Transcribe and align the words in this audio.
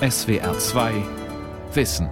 SWR2 0.00 0.92
Wissen. 1.72 2.10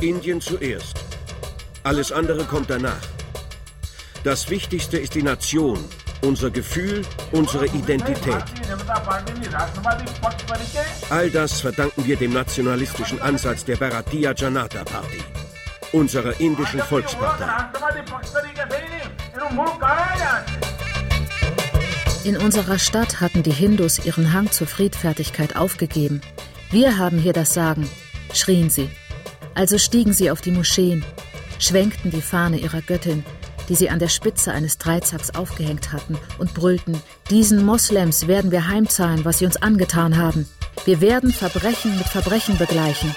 Indien 0.00 0.40
zuerst. 0.42 0.98
Alles 1.84 2.12
andere 2.12 2.44
kommt 2.44 2.68
danach. 2.68 2.92
Das 4.24 4.50
Wichtigste 4.50 4.98
ist 4.98 5.14
die 5.14 5.22
Nation, 5.22 5.82
unser 6.20 6.50
Gefühl, 6.50 7.02
unsere 7.32 7.66
Identität. 7.66 8.59
All 11.10 11.30
das 11.30 11.60
verdanken 11.60 12.04
wir 12.04 12.16
dem 12.16 12.32
nationalistischen 12.32 13.20
Ansatz 13.20 13.64
der 13.64 13.76
Bharatiya 13.76 14.32
Janata 14.36 14.84
Party, 14.84 15.18
unserer 15.92 16.38
indischen 16.40 16.80
Volkspartei. 16.80 17.46
In 22.22 22.36
unserer 22.36 22.78
Stadt 22.78 23.20
hatten 23.20 23.42
die 23.42 23.50
Hindus 23.52 23.98
ihren 24.04 24.32
Hang 24.32 24.50
zur 24.52 24.66
Friedfertigkeit 24.66 25.56
aufgegeben. 25.56 26.20
Wir 26.70 26.98
haben 26.98 27.18
hier 27.18 27.32
das 27.32 27.54
Sagen, 27.54 27.88
schrien 28.32 28.70
sie. 28.70 28.90
Also 29.54 29.78
stiegen 29.78 30.12
sie 30.12 30.30
auf 30.30 30.40
die 30.40 30.52
Moscheen, 30.52 31.04
schwenkten 31.58 32.10
die 32.10 32.22
Fahne 32.22 32.58
ihrer 32.58 32.82
Göttin 32.82 33.24
die 33.70 33.76
sie 33.76 33.88
an 33.88 34.00
der 34.00 34.08
Spitze 34.08 34.50
eines 34.50 34.78
Dreizacks 34.78 35.30
aufgehängt 35.30 35.92
hatten, 35.92 36.18
und 36.38 36.52
brüllten, 36.54 37.00
diesen 37.30 37.64
Moslems 37.64 38.26
werden 38.26 38.50
wir 38.50 38.66
heimzahlen, 38.66 39.24
was 39.24 39.38
sie 39.38 39.46
uns 39.46 39.56
angetan 39.56 40.18
haben. 40.18 40.46
Wir 40.84 41.00
werden 41.00 41.32
Verbrechen 41.32 41.96
mit 41.96 42.08
Verbrechen 42.08 42.58
begleichen. 42.58 43.14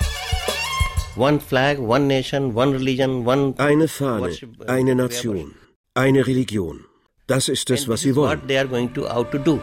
One 1.15 1.39
flag, 1.39 1.79
one 1.79 2.05
nation, 2.05 2.55
one 2.55 2.75
religion, 2.75 3.25
one 3.27 3.55
Eine 3.57 3.87
Fahne, 3.87 4.31
eine. 4.67 4.95
Nation, 4.95 5.55
eine 5.95 6.25
Religion. 6.27 6.85
Das 7.25 7.49
ist 7.49 7.69
es, 7.71 7.87
was 7.87 8.01
sie 8.01 8.15
wollen. 8.15 8.41
they 8.47 8.57
are 8.57 8.67
going 8.67 8.93
to 8.93 9.07
out 9.07 9.31
to 9.31 9.39
do. 9.39 9.59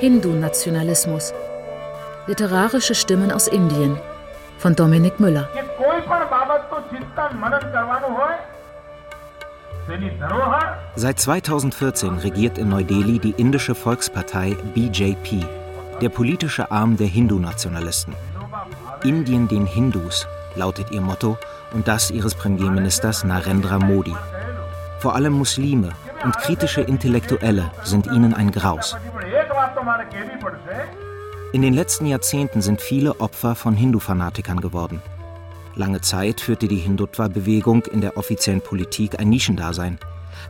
Hindu-Nationalismus. 0.00 1.32
Literarische 2.26 2.94
Stimmen 2.94 3.30
aus 3.32 3.48
Indien 3.48 3.98
von 4.58 4.76
Dominik 4.76 5.18
Müller. 5.20 5.48
Seit 10.94 11.18
2014 11.18 12.18
regiert 12.18 12.58
in 12.58 12.68
Neu-Delhi 12.68 13.18
die 13.18 13.32
indische 13.32 13.74
Volkspartei 13.74 14.56
BJP, 14.74 15.44
der 16.00 16.08
politische 16.08 16.70
Arm 16.70 16.96
der 16.96 17.08
Hindu-Nationalisten. 17.08 18.14
Indien 19.02 19.48
den 19.48 19.66
Hindus 19.66 20.28
lautet 20.54 20.90
ihr 20.92 21.00
Motto 21.00 21.36
und 21.72 21.88
das 21.88 22.10
ihres 22.10 22.34
Premierministers 22.34 23.24
Narendra 23.24 23.78
Modi. 23.78 24.14
Vor 25.00 25.16
allem 25.16 25.32
Muslime 25.32 25.88
und 26.22 26.36
kritische 26.38 26.82
Intellektuelle 26.82 27.72
sind 27.82 28.06
ihnen 28.06 28.34
ein 28.34 28.52
Graus. 28.52 28.96
In 31.52 31.62
den 31.62 31.74
letzten 31.74 32.06
Jahrzehnten 32.06 32.62
sind 32.62 32.80
viele 32.80 33.20
Opfer 33.20 33.56
von 33.56 33.74
Hindu-Fanatikern 33.74 34.60
geworden. 34.60 35.02
Lange 35.74 36.00
Zeit 36.02 36.40
führte 36.40 36.68
die 36.68 36.76
Hindutva-Bewegung 36.76 37.86
in 37.86 38.00
der 38.00 38.16
offiziellen 38.16 38.60
Politik 38.60 39.18
ein 39.18 39.30
Nischendasein. 39.30 39.98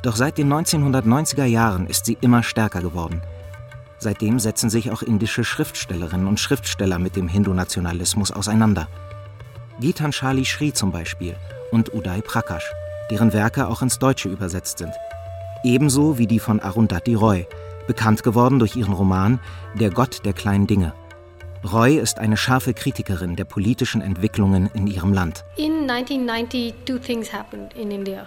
Doch 0.03 0.17
seit 0.17 0.39
den 0.39 0.53
1990er 0.53 1.45
Jahren 1.45 1.87
ist 1.87 2.06
sie 2.06 2.19
immer 2.20 2.42
stärker 2.42 2.81
geworden. 2.81 3.23
Seitdem 3.98 4.41
setzen 4.41 4.69
sich 4.69 4.91
auch 4.91 5.03
indische 5.03 5.45
Schriftstellerinnen 5.45 6.27
und 6.27 6.41
Schriftsteller 6.41 6.98
mit 6.98 7.14
dem 7.14 7.29
Hindu-Nationalismus 7.29 8.33
auseinander. 8.33 8.89
Gitanjali 9.80 10.45
Shri 10.45 10.73
zum 10.73 10.91
Beispiel 10.91 11.36
und 11.70 11.95
Uday 11.95 12.20
Prakash, 12.20 12.73
deren 13.11 13.33
Werke 13.33 13.69
auch 13.69 13.80
ins 13.80 14.01
Deutsche 14.01 14.29
übersetzt 14.29 14.79
sind. 14.79 14.92
Ebenso 15.63 16.19
wie 16.19 16.27
die 16.27 16.41
von 16.41 16.58
Arundhati 16.58 17.14
Roy, 17.14 17.46
bekannt 17.86 18.25
geworden 18.25 18.58
durch 18.58 18.75
ihren 18.75 18.92
Roman 18.92 19.39
Der 19.75 19.91
Gott 19.91 20.25
der 20.25 20.33
kleinen 20.33 20.67
Dinge. 20.67 20.95
Roy 21.64 21.98
ist 21.98 22.18
eine 22.18 22.36
scharfe 22.36 22.74
Kritikerin 22.74 23.36
der 23.36 23.45
politischen 23.45 24.00
Entwicklungen 24.00 24.68
in 24.74 24.86
ihrem 24.89 25.12
Land. 25.12 25.45
In 25.56 25.89
1990, 25.89 26.74
two 26.84 26.98
things 26.98 27.33
happened 27.33 27.73
in 27.74 27.90
India. 27.90 28.27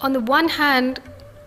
On 0.00 0.14
the 0.14 0.20
one 0.20 0.48
hand, 0.48 1.00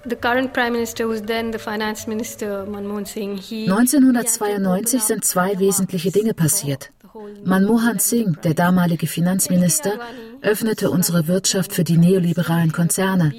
the 0.07 0.15
current 0.15 0.53
prime 0.53 0.73
minister, 0.73 1.05
who's 1.05 1.23
then 1.23 1.51
the 1.51 1.57
finance 1.57 2.07
minister, 2.07 2.65
Manmohan 2.67 3.05
Singh, 3.05 3.37
he 3.37 3.67
1992 3.67 5.01
sind 5.01 5.25
zwei 5.25 5.57
wesentliche 5.59 6.11
Dinge 6.11 6.33
passiert. 6.33 6.91
Manmohan 7.43 7.99
Singh, 7.99 8.37
der 8.43 8.53
damalige 8.53 9.07
Finanzminister, 9.07 9.99
öffnete 10.41 10.91
unsere 10.91 11.27
Wirtschaft 11.27 11.73
für 11.73 11.83
die 11.83 11.97
neoliberalen 11.97 12.71
Konzerne. 12.71 13.33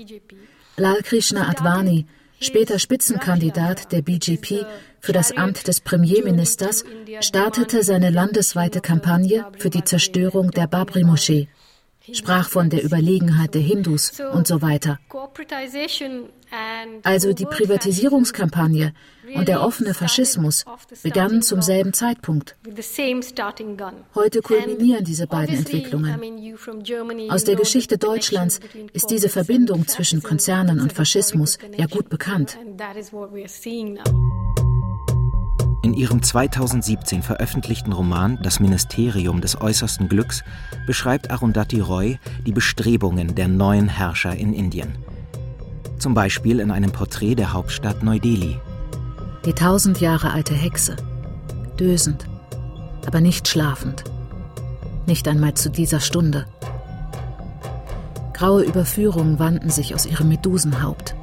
Lal 0.76 1.02
Krishna 1.02 1.48
Advani, 1.48 2.06
später 2.40 2.78
Spitzenkandidat 2.78 3.92
der 3.92 4.02
BJP 4.02 4.66
für 5.06 5.12
das 5.12 5.36
Amt 5.36 5.68
des 5.68 5.80
Premierministers, 5.80 6.84
startete 7.20 7.84
seine 7.84 8.10
landesweite 8.10 8.80
Kampagne 8.80 9.46
für 9.56 9.70
die 9.70 9.84
Zerstörung 9.84 10.50
der 10.50 10.66
Babri-Moschee, 10.66 11.48
sprach 12.12 12.48
von 12.48 12.70
der 12.70 12.82
Überlegenheit 12.82 13.54
der 13.54 13.62
Hindus 13.62 14.20
und 14.32 14.48
so 14.48 14.62
weiter. 14.62 14.98
Also 17.04 17.32
die 17.32 17.44
Privatisierungskampagne 17.44 18.92
und 19.34 19.48
der 19.48 19.62
offene 19.62 19.94
Faschismus 19.94 20.64
begannen 21.02 21.42
zum 21.42 21.62
selben 21.62 21.92
Zeitpunkt. 21.92 22.56
Heute 24.14 24.42
kulminieren 24.42 25.04
diese 25.04 25.26
beiden 25.28 25.56
Entwicklungen. 25.56 27.30
Aus 27.30 27.44
der 27.44 27.54
Geschichte 27.54 27.98
Deutschlands 27.98 28.60
ist 28.92 29.10
diese 29.10 29.28
Verbindung 29.28 29.86
zwischen. 29.86 30.22
Konzernen 30.22 30.80
und 30.80 30.92
Faschismus 30.92 31.58
ja 31.76 31.86
gut 31.86 32.08
bekannt. 32.08 32.58
In 35.86 35.94
ihrem 35.94 36.20
2017 36.20 37.22
veröffentlichten 37.22 37.92
Roman 37.92 38.40
Das 38.42 38.58
Ministerium 38.58 39.40
des 39.40 39.60
äußersten 39.60 40.08
Glücks 40.08 40.42
beschreibt 40.84 41.30
Arundhati 41.30 41.78
Roy 41.78 42.18
die 42.44 42.50
Bestrebungen 42.50 43.36
der 43.36 43.46
neuen 43.46 43.86
Herrscher 43.86 44.34
in 44.34 44.52
Indien. 44.52 44.98
Zum 46.00 46.12
Beispiel 46.12 46.58
in 46.58 46.72
einem 46.72 46.90
Porträt 46.90 47.36
der 47.36 47.52
Hauptstadt 47.52 48.02
Neu-Delhi. 48.02 48.58
Die 49.44 49.52
tausend 49.52 50.00
Jahre 50.00 50.32
alte 50.32 50.54
Hexe, 50.54 50.96
dösend, 51.78 52.26
aber 53.06 53.20
nicht 53.20 53.46
schlafend. 53.46 54.02
Nicht 55.06 55.28
einmal 55.28 55.54
zu 55.54 55.70
dieser 55.70 56.00
Stunde. 56.00 56.46
Graue 58.32 58.64
Überführungen 58.64 59.38
wanden 59.38 59.70
sich 59.70 59.94
aus 59.94 60.04
ihrem 60.04 60.30
Medusenhaupt, 60.30 61.14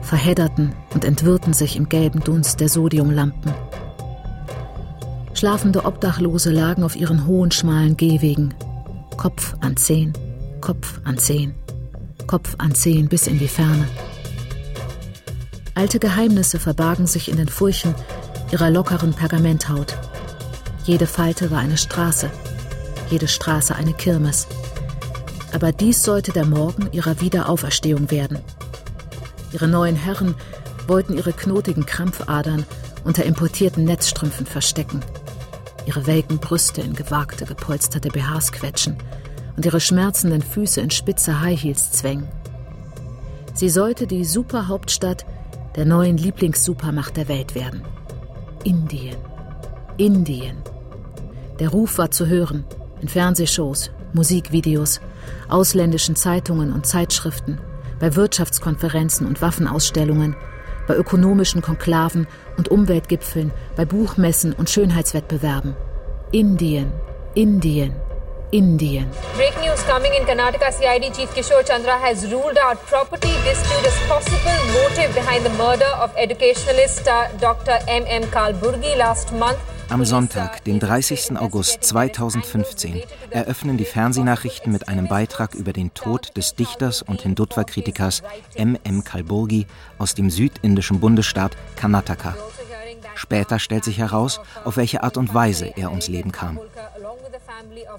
verhedderten 0.00 0.72
und 0.94 1.04
entwirrten 1.04 1.52
sich 1.52 1.76
im 1.76 1.90
gelben 1.90 2.20
Dunst 2.20 2.60
der 2.60 2.70
Sodiumlampen. 2.70 3.52
Schlafende 5.40 5.86
Obdachlose 5.86 6.50
lagen 6.50 6.84
auf 6.84 6.96
ihren 6.96 7.26
hohen, 7.26 7.50
schmalen 7.50 7.96
Gehwegen, 7.96 8.52
Kopf 9.16 9.54
an 9.60 9.74
Zehen, 9.78 10.12
Kopf 10.60 11.00
an 11.04 11.16
Zehen, 11.16 11.54
Kopf 12.26 12.56
an 12.58 12.74
Zehen 12.74 13.08
bis 13.08 13.26
in 13.26 13.38
die 13.38 13.48
Ferne. 13.48 13.88
Alte 15.74 15.98
Geheimnisse 15.98 16.58
verbargen 16.58 17.06
sich 17.06 17.30
in 17.30 17.38
den 17.38 17.48
Furchen 17.48 17.94
ihrer 18.52 18.68
lockeren 18.68 19.14
Pergamenthaut. 19.14 19.96
Jede 20.84 21.06
Falte 21.06 21.50
war 21.50 21.60
eine 21.60 21.78
Straße, 21.78 22.30
jede 23.08 23.26
Straße 23.26 23.74
eine 23.74 23.94
Kirmes. 23.94 24.46
Aber 25.54 25.72
dies 25.72 26.02
sollte 26.02 26.32
der 26.32 26.44
Morgen 26.44 26.92
ihrer 26.92 27.22
Wiederauferstehung 27.22 28.10
werden. 28.10 28.40
Ihre 29.54 29.68
neuen 29.68 29.96
Herren 29.96 30.34
wollten 30.86 31.16
ihre 31.16 31.32
knotigen 31.32 31.86
Krampfadern 31.86 32.66
unter 33.04 33.24
importierten 33.24 33.84
Netzstrümpfen 33.84 34.44
verstecken, 34.44 35.00
ihre 35.86 36.06
welken 36.06 36.38
Brüste 36.38 36.80
in 36.80 36.94
gewagte, 36.94 37.46
gepolsterte 37.46 38.08
BHs 38.08 38.52
quetschen 38.52 38.96
und 39.56 39.64
ihre 39.64 39.80
schmerzenden 39.80 40.42
Füße 40.42 40.80
in 40.80 40.90
spitze 40.90 41.40
High 41.40 41.60
Heels 41.60 41.92
zwängen. 41.92 42.28
Sie 43.54 43.68
sollte 43.68 44.06
die 44.06 44.24
Superhauptstadt 44.24 45.26
der 45.76 45.84
neuen 45.84 46.16
Lieblingssupermacht 46.16 47.16
der 47.16 47.28
Welt 47.28 47.54
werden. 47.54 47.82
Indien. 48.64 49.16
Indien. 49.96 50.56
Der 51.58 51.68
Ruf 51.68 51.98
war 51.98 52.10
zu 52.10 52.26
hören 52.26 52.64
in 53.00 53.08
Fernsehshows, 53.08 53.90
Musikvideos, 54.12 55.00
ausländischen 55.48 56.16
Zeitungen 56.16 56.72
und 56.72 56.86
Zeitschriften, 56.86 57.58
bei 57.98 58.16
Wirtschaftskonferenzen 58.16 59.26
und 59.26 59.42
Waffenausstellungen, 59.42 60.36
bei 60.90 60.96
ökonomischen 60.96 61.62
Konklaven 61.62 62.26
und 62.56 62.68
Umweltgipfeln, 62.68 63.52
bei 63.76 63.84
Buchmessen 63.84 64.52
und 64.52 64.70
Schönheitswettbewerben. 64.70 65.76
Indien, 66.32 66.90
Indien, 67.34 67.94
Indien. 68.50 69.06
Breaking 69.36 69.68
news 69.68 69.86
coming 69.86 70.10
in 70.18 70.26
Karnataka 70.26 70.72
CID 70.72 71.12
Chief 71.14 71.32
Kishore 71.32 71.64
Chandra 71.64 71.96
has 71.96 72.24
ruled 72.32 72.58
out 72.58 72.84
property 72.86 73.30
dispute 73.44 73.86
as 73.86 73.96
possible 74.08 74.50
motive 74.74 74.90
motive 75.06 75.14
behind 75.14 75.44
the 75.44 75.50
murder 75.50 75.86
of 76.02 76.10
educationalist 76.16 77.06
uh, 77.06 77.28
Dr. 77.38 77.78
M. 77.86 78.02
M. 78.08 78.24
Kalburgi 78.24 78.98
last 78.98 79.32
month. 79.32 79.69
Am 79.90 80.04
Sonntag, 80.04 80.62
den 80.64 80.78
30. 80.78 81.36
August 81.36 81.82
2015, 81.82 83.02
eröffnen 83.30 83.76
die 83.76 83.84
Fernsehnachrichten 83.84 84.72
mit 84.72 84.88
einem 84.88 85.08
Beitrag 85.08 85.54
über 85.54 85.72
den 85.72 85.92
Tod 85.94 86.36
des 86.36 86.54
Dichters 86.54 87.02
und 87.02 87.22
Hindutva-Kritikers 87.22 88.22
M. 88.54 88.78
M. 88.84 89.02
Kalburgi 89.02 89.66
aus 89.98 90.14
dem 90.14 90.30
südindischen 90.30 91.00
Bundesstaat 91.00 91.56
Karnataka. 91.74 92.36
Später 93.16 93.58
stellt 93.58 93.84
sich 93.84 93.98
heraus, 93.98 94.40
auf 94.64 94.76
welche 94.76 95.02
Art 95.02 95.16
und 95.16 95.34
Weise 95.34 95.72
er 95.76 95.90
ums 95.90 96.06
Leben 96.06 96.30
kam. 96.30 96.60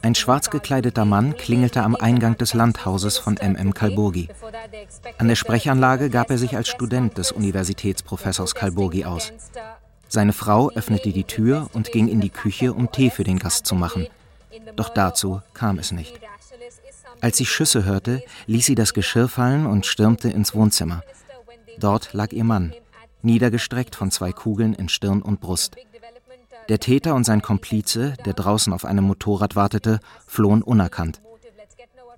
Ein 0.01 0.15
schwarz 0.15 0.49
gekleideter 0.49 1.05
Mann 1.05 1.35
klingelte 1.35 1.83
am 1.83 1.95
Eingang 1.95 2.37
des 2.37 2.53
Landhauses 2.53 3.17
von 3.17 3.35
MM 3.35 3.73
Kalburgi. 3.73 4.29
An 5.17 5.27
der 5.27 5.35
Sprechanlage 5.35 6.09
gab 6.09 6.31
er 6.31 6.37
sich 6.37 6.55
als 6.55 6.69
Student 6.69 7.17
des 7.17 7.31
Universitätsprofessors 7.31 8.55
Kalburgi 8.55 9.05
aus. 9.05 9.33
Seine 10.13 10.33
Frau 10.33 10.69
öffnete 10.71 11.13
die 11.13 11.23
Tür 11.23 11.69
und 11.71 11.93
ging 11.93 12.09
in 12.09 12.19
die 12.19 12.29
Küche, 12.29 12.73
um 12.73 12.91
Tee 12.91 13.09
für 13.09 13.23
den 13.23 13.39
Gast 13.39 13.65
zu 13.65 13.75
machen. 13.75 14.07
Doch 14.75 14.89
dazu 14.89 15.41
kam 15.53 15.79
es 15.79 15.93
nicht. 15.93 16.19
Als 17.21 17.37
sie 17.37 17.45
Schüsse 17.45 17.85
hörte, 17.85 18.21
ließ 18.45 18.65
sie 18.65 18.75
das 18.75 18.93
Geschirr 18.93 19.29
fallen 19.29 19.65
und 19.65 19.85
stürmte 19.85 20.29
ins 20.29 20.53
Wohnzimmer. 20.53 21.01
Dort 21.79 22.11
lag 22.11 22.33
ihr 22.33 22.43
Mann, 22.43 22.73
niedergestreckt 23.21 23.95
von 23.95 24.11
zwei 24.11 24.33
Kugeln 24.33 24.73
in 24.73 24.89
Stirn 24.89 25.21
und 25.21 25.39
Brust. 25.39 25.77
Der 26.67 26.79
Täter 26.79 27.15
und 27.15 27.23
sein 27.23 27.41
Komplize, 27.41 28.15
der 28.25 28.33
draußen 28.33 28.73
auf 28.73 28.83
einem 28.83 29.05
Motorrad 29.05 29.55
wartete, 29.55 30.01
flohen 30.27 30.61
unerkannt. 30.61 31.21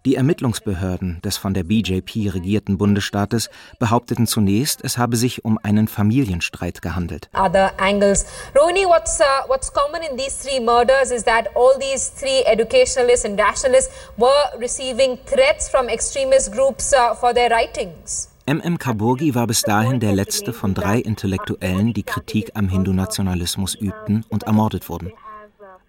Die 0.06 0.16
Ermittlungsbehörden 0.16 1.22
des 1.24 1.38
von 1.38 1.54
der 1.54 1.64
BJP 1.64 2.34
regierten 2.34 2.78
Bundesstaates 2.78 3.50
behaupteten 3.80 4.28
zunächst, 4.28 4.84
es 4.84 4.98
habe 4.98 5.16
sich 5.16 5.46
um 5.46 5.58
einen 5.64 5.88
Familienstreit 5.88 6.82
gehandelt. 6.82 7.30
Other 7.34 7.72
angles. 7.80 8.26
Rohini, 8.54 8.86
what's 8.86 9.22
uh, 9.22 9.48
what's 9.48 9.72
common 9.72 10.02
in 10.02 10.18
these 10.18 10.46
three 10.46 10.60
murders 10.60 11.10
is 11.10 11.24
that 11.24 11.48
all 11.56 11.80
these 11.80 12.12
three 12.20 12.44
educationalists 12.46 13.26
and 13.26 13.38
nationalists 13.38 13.94
were 14.18 14.60
receiving 14.60 15.18
threats 15.26 15.70
from 15.70 15.88
extremist 15.88 16.52
groups 16.52 16.92
uh, 16.92 17.16
for 17.16 17.34
their 17.34 17.50
writings. 17.50 18.28
M.M. 18.46 18.78
Kaburgi 18.78 19.36
war 19.36 19.48
bis 19.48 19.62
dahin 19.62 20.02
der 20.02 20.12
letzte 20.12 20.52
von 20.52 20.74
drei 20.74 21.00
Intellektuellen, 21.00 21.94
die 21.94 22.04
Kritik 22.04 22.52
am 22.56 22.68
Hindu-Nationalismus 22.68 23.74
übten 23.76 24.26
und 24.28 24.44
ermordet 24.44 24.90
wurden. 24.90 25.14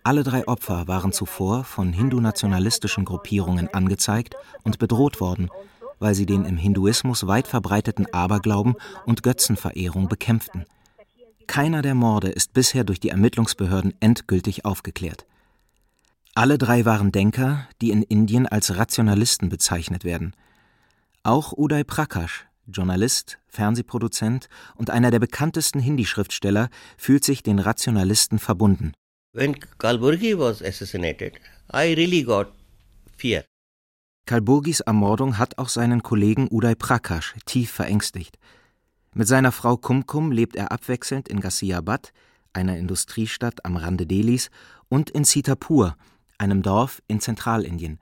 Alle 0.06 0.22
drei 0.22 0.46
Opfer 0.46 0.86
waren 0.86 1.12
zuvor 1.12 1.64
von 1.64 1.94
hindu-nationalistischen 1.94 3.06
Gruppierungen 3.06 3.72
angezeigt 3.72 4.36
und 4.62 4.78
bedroht 4.78 5.18
worden, 5.18 5.48
weil 5.98 6.14
sie 6.14 6.26
den 6.26 6.44
im 6.44 6.58
Hinduismus 6.58 7.26
weit 7.26 7.48
verbreiteten 7.48 8.12
Aberglauben 8.12 8.74
und 9.06 9.22
Götzenverehrung 9.22 10.08
bekämpften. 10.08 10.66
Keiner 11.46 11.80
der 11.80 11.94
Morde 11.94 12.28
ist 12.28 12.52
bisher 12.52 12.84
durch 12.84 13.00
die 13.00 13.08
Ermittlungsbehörden 13.08 13.94
endgültig 14.00 14.66
aufgeklärt. 14.66 15.24
Alle 16.34 16.58
drei 16.58 16.84
waren 16.84 17.10
Denker, 17.10 17.66
die 17.80 17.90
in 17.90 18.02
Indien 18.02 18.46
als 18.46 18.76
Rationalisten 18.76 19.48
bezeichnet 19.48 20.04
werden. 20.04 20.34
Auch 21.22 21.54
Uday 21.56 21.82
Prakash, 21.82 22.46
Journalist, 22.66 23.38
Fernsehproduzent 23.46 24.50
und 24.74 24.90
einer 24.90 25.10
der 25.10 25.20
bekanntesten 25.20 25.80
Hindi-Schriftsteller, 25.80 26.68
fühlt 26.98 27.24
sich 27.24 27.42
den 27.42 27.58
Rationalisten 27.58 28.38
verbunden. 28.38 28.92
When 29.36 29.56
Kalburgi 29.78 30.38
was 30.38 30.62
assassinated, 30.62 31.40
I 31.72 31.92
really 31.94 32.22
got 32.22 32.52
fear. 33.16 33.42
Kalburgis 34.26 34.78
Ermordung 34.78 35.38
hat 35.38 35.58
auch 35.58 35.68
seinen 35.68 36.04
Kollegen 36.04 36.46
Uday 36.52 36.76
Prakash 36.76 37.34
tief 37.44 37.72
verängstigt. 37.72 38.38
Mit 39.12 39.26
seiner 39.26 39.50
Frau 39.50 39.76
Kumkum 39.76 40.30
lebt 40.30 40.54
er 40.54 40.70
abwechselnd 40.70 41.28
in 41.28 41.40
Ghaziabad, 41.40 42.12
einer 42.52 42.78
Industriestadt 42.78 43.64
am 43.64 43.76
Rande 43.76 44.06
Delhis, 44.06 44.50
und 44.88 45.10
in 45.10 45.24
Sitapur, 45.24 45.96
einem 46.38 46.62
Dorf 46.62 47.02
in 47.08 47.18
Zentralindien. 47.18 47.98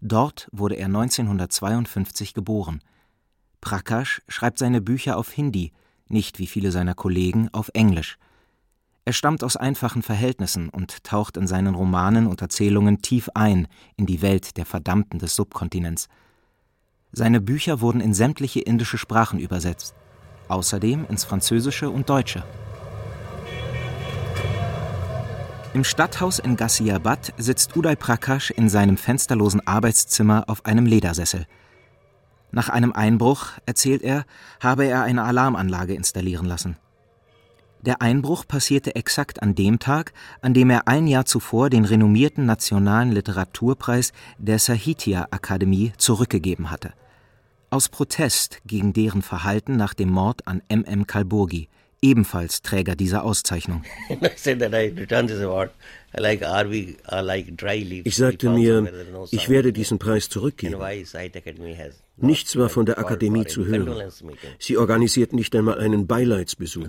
Dort 0.00 0.48
wurde 0.50 0.76
er 0.76 0.86
1952 0.86 2.32
geboren. 2.32 2.80
Prakash 3.60 4.22
schreibt 4.28 4.58
seine 4.58 4.80
Bücher 4.80 5.18
auf 5.18 5.30
Hindi, 5.30 5.72
nicht 6.08 6.38
wie 6.38 6.46
viele 6.46 6.72
seiner 6.72 6.94
Kollegen 6.94 7.50
auf 7.52 7.70
Englisch. 7.74 8.16
Er 9.10 9.14
stammt 9.14 9.42
aus 9.42 9.56
einfachen 9.56 10.04
Verhältnissen 10.04 10.68
und 10.68 11.02
taucht 11.02 11.36
in 11.36 11.48
seinen 11.48 11.74
Romanen 11.74 12.28
und 12.28 12.42
Erzählungen 12.42 13.02
tief 13.02 13.28
ein 13.34 13.66
in 13.96 14.06
die 14.06 14.22
Welt 14.22 14.56
der 14.56 14.64
Verdammten 14.64 15.18
des 15.18 15.34
Subkontinents. 15.34 16.08
Seine 17.10 17.40
Bücher 17.40 17.80
wurden 17.80 18.00
in 18.00 18.14
sämtliche 18.14 18.60
indische 18.60 18.98
Sprachen 18.98 19.40
übersetzt, 19.40 19.96
außerdem 20.46 21.06
ins 21.08 21.24
Französische 21.24 21.90
und 21.90 22.08
Deutsche. 22.08 22.44
Im 25.74 25.82
Stadthaus 25.82 26.38
in 26.38 26.54
Ghaziabad 26.54 27.34
sitzt 27.36 27.76
Uday 27.76 27.96
Prakash 27.96 28.52
in 28.52 28.68
seinem 28.68 28.96
fensterlosen 28.96 29.66
Arbeitszimmer 29.66 30.44
auf 30.46 30.64
einem 30.66 30.86
Ledersessel. 30.86 31.48
Nach 32.52 32.68
einem 32.68 32.92
Einbruch, 32.92 33.48
erzählt 33.66 34.02
er, 34.02 34.24
habe 34.60 34.84
er 34.84 35.02
eine 35.02 35.24
Alarmanlage 35.24 35.94
installieren 35.94 36.46
lassen. 36.46 36.76
Der 37.82 38.02
Einbruch 38.02 38.46
passierte 38.46 38.94
exakt 38.94 39.42
an 39.42 39.54
dem 39.54 39.78
Tag, 39.78 40.12
an 40.42 40.52
dem 40.52 40.68
er 40.68 40.86
ein 40.86 41.06
Jahr 41.06 41.24
zuvor 41.24 41.70
den 41.70 41.86
renommierten 41.86 42.44
nationalen 42.44 43.10
Literaturpreis 43.10 44.12
der 44.36 44.58
Sahitya 44.58 45.28
Akademie 45.30 45.92
zurückgegeben 45.96 46.70
hatte. 46.70 46.92
Aus 47.70 47.88
Protest 47.88 48.60
gegen 48.66 48.92
deren 48.92 49.22
Verhalten 49.22 49.76
nach 49.76 49.94
dem 49.94 50.10
Mord 50.10 50.46
an 50.46 50.60
M. 50.68 50.84
M. 50.84 51.06
Kalburgi, 51.06 51.68
ebenfalls 52.02 52.60
Träger 52.60 52.96
dieser 52.96 53.24
Auszeichnung. 53.24 53.82
Ich 58.04 58.16
sagte 58.16 58.50
mir, 58.50 58.92
ich 59.30 59.48
werde 59.48 59.72
diesen 59.72 59.98
Preis 59.98 60.28
zurückgeben. 60.28 60.74
Nichts 62.20 62.56
war 62.56 62.68
von 62.68 62.86
der 62.86 62.98
Akademie 62.98 63.46
zu 63.46 63.66
hören. 63.66 64.10
Sie 64.58 64.76
organisiert 64.76 65.32
nicht 65.32 65.54
einmal 65.54 65.78
einen 65.78 66.06
Beileidsbesuch. 66.06 66.88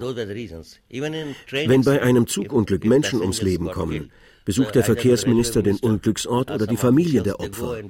Wenn 0.89 1.83
bei 1.83 2.01
einem 2.01 2.27
Zugunglück 2.27 2.85
Menschen 2.85 3.21
ums 3.21 3.41
Leben 3.41 3.71
kommen, 3.71 4.11
besucht 4.45 4.75
der 4.75 4.83
Verkehrsminister 4.83 5.61
den 5.61 5.77
Unglücksort 5.77 6.51
oder 6.51 6.67
die 6.67 6.77
Familie 6.77 7.21
der 7.21 7.39
Opfer. 7.39 7.81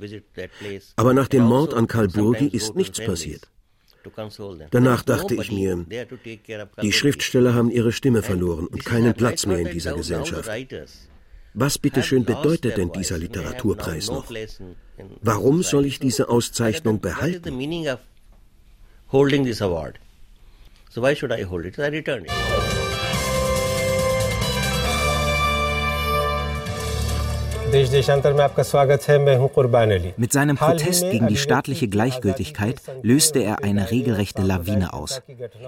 Aber 0.95 1.13
nach 1.13 1.27
dem 1.27 1.43
Mord 1.43 1.73
an 1.73 1.88
Karl 1.88 2.07
Burgi 2.09 2.47
ist 2.47 2.75
nichts 2.75 2.99
passiert. 3.03 3.47
Danach 4.71 5.03
dachte 5.03 5.35
ich 5.35 5.51
mir, 5.51 5.85
die 6.81 6.91
Schriftsteller 6.91 7.53
haben 7.53 7.69
ihre 7.69 7.91
Stimme 7.91 8.24
verloren 8.24 8.67
und 8.67 8.83
keinen 8.83 9.13
Platz 9.13 9.45
mehr 9.45 9.60
in 9.60 9.69
dieser 9.69 9.93
Gesellschaft. 9.93 10.50
Was 11.53 11.77
bitteschön 11.77 12.24
bedeutet 12.24 12.77
denn 12.77 12.91
dieser 12.91 13.17
Literaturpreis 13.17 14.08
noch? 14.08 14.25
Warum 15.22 15.63
soll 15.63 15.86
ich 15.86 16.00
diese 16.00 16.29
Auszeichnung 16.29 17.01
behalten? 17.01 17.58
So 20.93 21.01
why 21.01 21.15
should 21.15 21.31
I 21.31 21.46
hold 21.46 21.65
it? 21.65 21.77
I 21.77 21.84
return 21.84 22.25
it. 22.25 22.31
Mit 30.17 30.34
seinem 30.34 30.58
Protest 30.58 31.10
gegen 31.10 31.27
die 31.27 31.38
staatliche 31.38 31.88
Gleichgültigkeit 31.88 32.81
löste 33.01 33.39
er 33.39 33.63
eine 33.63 33.91
regelrechte 33.91 34.41
Lawine 34.41 34.91
aus. 34.91 35.22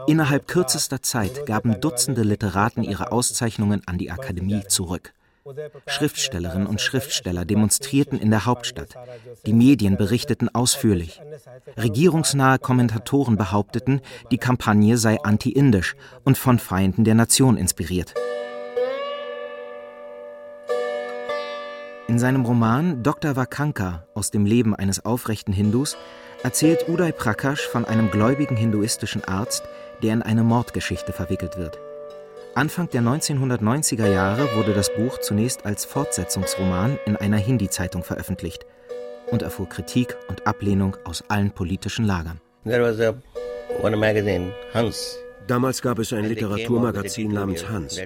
Innerhalb 0.07 0.47
kürzester 0.49 1.01
Zeit 1.01 1.45
gaben 1.45 1.79
Dutzende 1.79 2.23
Literaten 2.23 2.83
ihre 2.83 3.13
Auszeichnungen 3.13 3.81
an 3.85 3.97
die 3.97 4.11
Akademie 4.11 4.63
zurück. 4.67 5.13
Schriftstellerinnen 5.87 6.67
und 6.67 6.79
Schriftsteller 6.79 7.45
demonstrierten 7.45 8.19
in 8.19 8.29
der 8.29 8.45
Hauptstadt. 8.45 8.95
Die 9.45 9.53
Medien 9.53 9.97
berichteten 9.97 10.53
ausführlich. 10.53 11.21
Regierungsnahe 11.77 12.59
Kommentatoren 12.59 13.35
behaupteten, 13.35 14.01
die 14.31 14.37
Kampagne 14.37 14.97
sei 14.97 15.21
anti-indisch 15.21 15.95
und 16.23 16.37
von 16.37 16.59
Feinden 16.59 17.03
der 17.03 17.15
Nation 17.15 17.57
inspiriert. 17.57 18.13
In 22.07 22.19
seinem 22.19 22.45
Roman 22.45 23.01
Dr. 23.01 23.35
Vakanka 23.35 24.05
aus 24.13 24.29
dem 24.29 24.45
Leben 24.45 24.75
eines 24.75 25.03
aufrechten 25.03 25.53
Hindus 25.53 25.97
erzählt 26.43 26.87
Uday 26.87 27.11
Prakash 27.11 27.67
von 27.67 27.85
einem 27.85 28.11
gläubigen 28.11 28.55
hinduistischen 28.55 29.23
Arzt, 29.23 29.63
der 30.01 30.13
in 30.13 30.21
eine 30.21 30.43
Mordgeschichte 30.43 31.13
verwickelt 31.13 31.57
wird. 31.57 31.79
Anfang 32.55 32.87
der 32.91 33.01
1990er 33.01 34.07
Jahre 34.07 34.55
wurde 34.55 34.73
das 34.73 34.93
Buch 34.93 35.17
zunächst 35.19 35.65
als 35.65 35.85
Fortsetzungsroman 35.85 36.99
in 37.07 37.15
einer 37.15 37.37
Hindi-Zeitung 37.37 38.03
veröffentlicht 38.03 38.67
und 39.31 39.41
erfuhr 39.41 39.67
Kritik 39.67 40.15
und 40.29 40.45
Ablehnung 40.45 40.95
aus 41.03 41.23
allen 41.29 41.49
politischen 41.49 42.05
Lagern. 42.05 42.39
There 42.63 42.83
was 42.83 42.99
a, 42.99 43.15
one 43.81 43.97
magazine, 43.97 44.53
Hans, 44.71 45.17
Damals 45.47 45.81
gab 45.81 45.99
es 45.99 46.13
ein 46.13 46.25
Literaturmagazin 46.25 47.31
namens 47.31 47.67
Hans. 47.67 47.99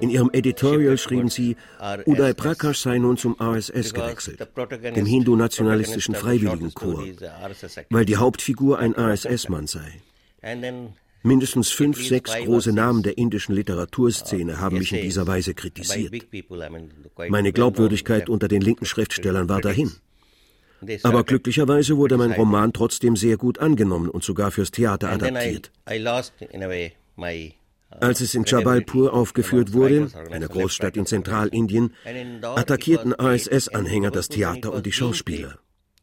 In 0.00 0.10
ihrem 0.10 0.30
Editorial 0.32 0.96
schrieben 0.98 1.30
sie, 1.30 1.56
Uday 2.06 2.34
Prakash 2.34 2.80
sei 2.80 2.98
nun 2.98 3.16
zum 3.16 3.36
RSS 3.40 3.92
gewechselt, 3.92 4.46
dem 4.94 5.06
hindu-nationalistischen 5.06 6.14
Freiwilligenkorps, 6.14 7.24
weil 7.90 8.04
die 8.04 8.18
Hauptfigur 8.18 8.78
ein 8.78 8.94
RSS-Mann 8.94 9.66
sei. 9.66 10.00
Mindestens 11.22 11.70
fünf, 11.70 12.04
sechs 12.04 12.32
große 12.34 12.72
Namen 12.72 13.02
der 13.02 13.16
indischen 13.16 13.54
Literaturszene 13.54 14.60
haben 14.60 14.78
mich 14.78 14.92
in 14.92 15.02
dieser 15.02 15.26
Weise 15.26 15.54
kritisiert. 15.54 16.12
Meine 17.28 17.52
Glaubwürdigkeit 17.52 18.28
unter 18.28 18.48
den 18.48 18.60
linken 18.60 18.86
Schriftstellern 18.86 19.48
war 19.48 19.60
dahin. 19.60 19.92
Aber 21.04 21.22
glücklicherweise 21.22 21.96
wurde 21.96 22.16
mein 22.16 22.32
Roman 22.32 22.72
trotzdem 22.72 23.14
sehr 23.16 23.36
gut 23.36 23.58
angenommen 23.58 24.08
und 24.08 24.24
sogar 24.24 24.50
fürs 24.50 24.72
Theater 24.72 25.10
adaptiert. 25.10 25.70
Als 28.00 28.20
es 28.20 28.34
in 28.34 28.44
Jabalpur 28.44 29.12
aufgeführt 29.12 29.72
wurde, 29.72 30.08
einer 30.30 30.48
Großstadt 30.48 30.96
in 30.96 31.06
Zentralindien, 31.06 31.92
attackierten 32.42 33.12
RSS-Anhänger 33.12 34.10
das 34.10 34.28
Theater 34.28 34.72
und 34.72 34.86
die 34.86 34.92
Schauspieler. 34.92 35.58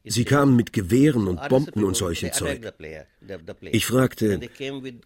Sie 0.06 0.24
kamen 0.26 0.56
mit 0.56 0.72
Gewehren 0.72 1.28
und 1.28 1.48
Bomben 1.50 1.84
und 1.84 1.96
solchem 1.96 2.32
Zeug. 2.32 2.74
Ich 3.62 3.86
fragte, 3.86 4.40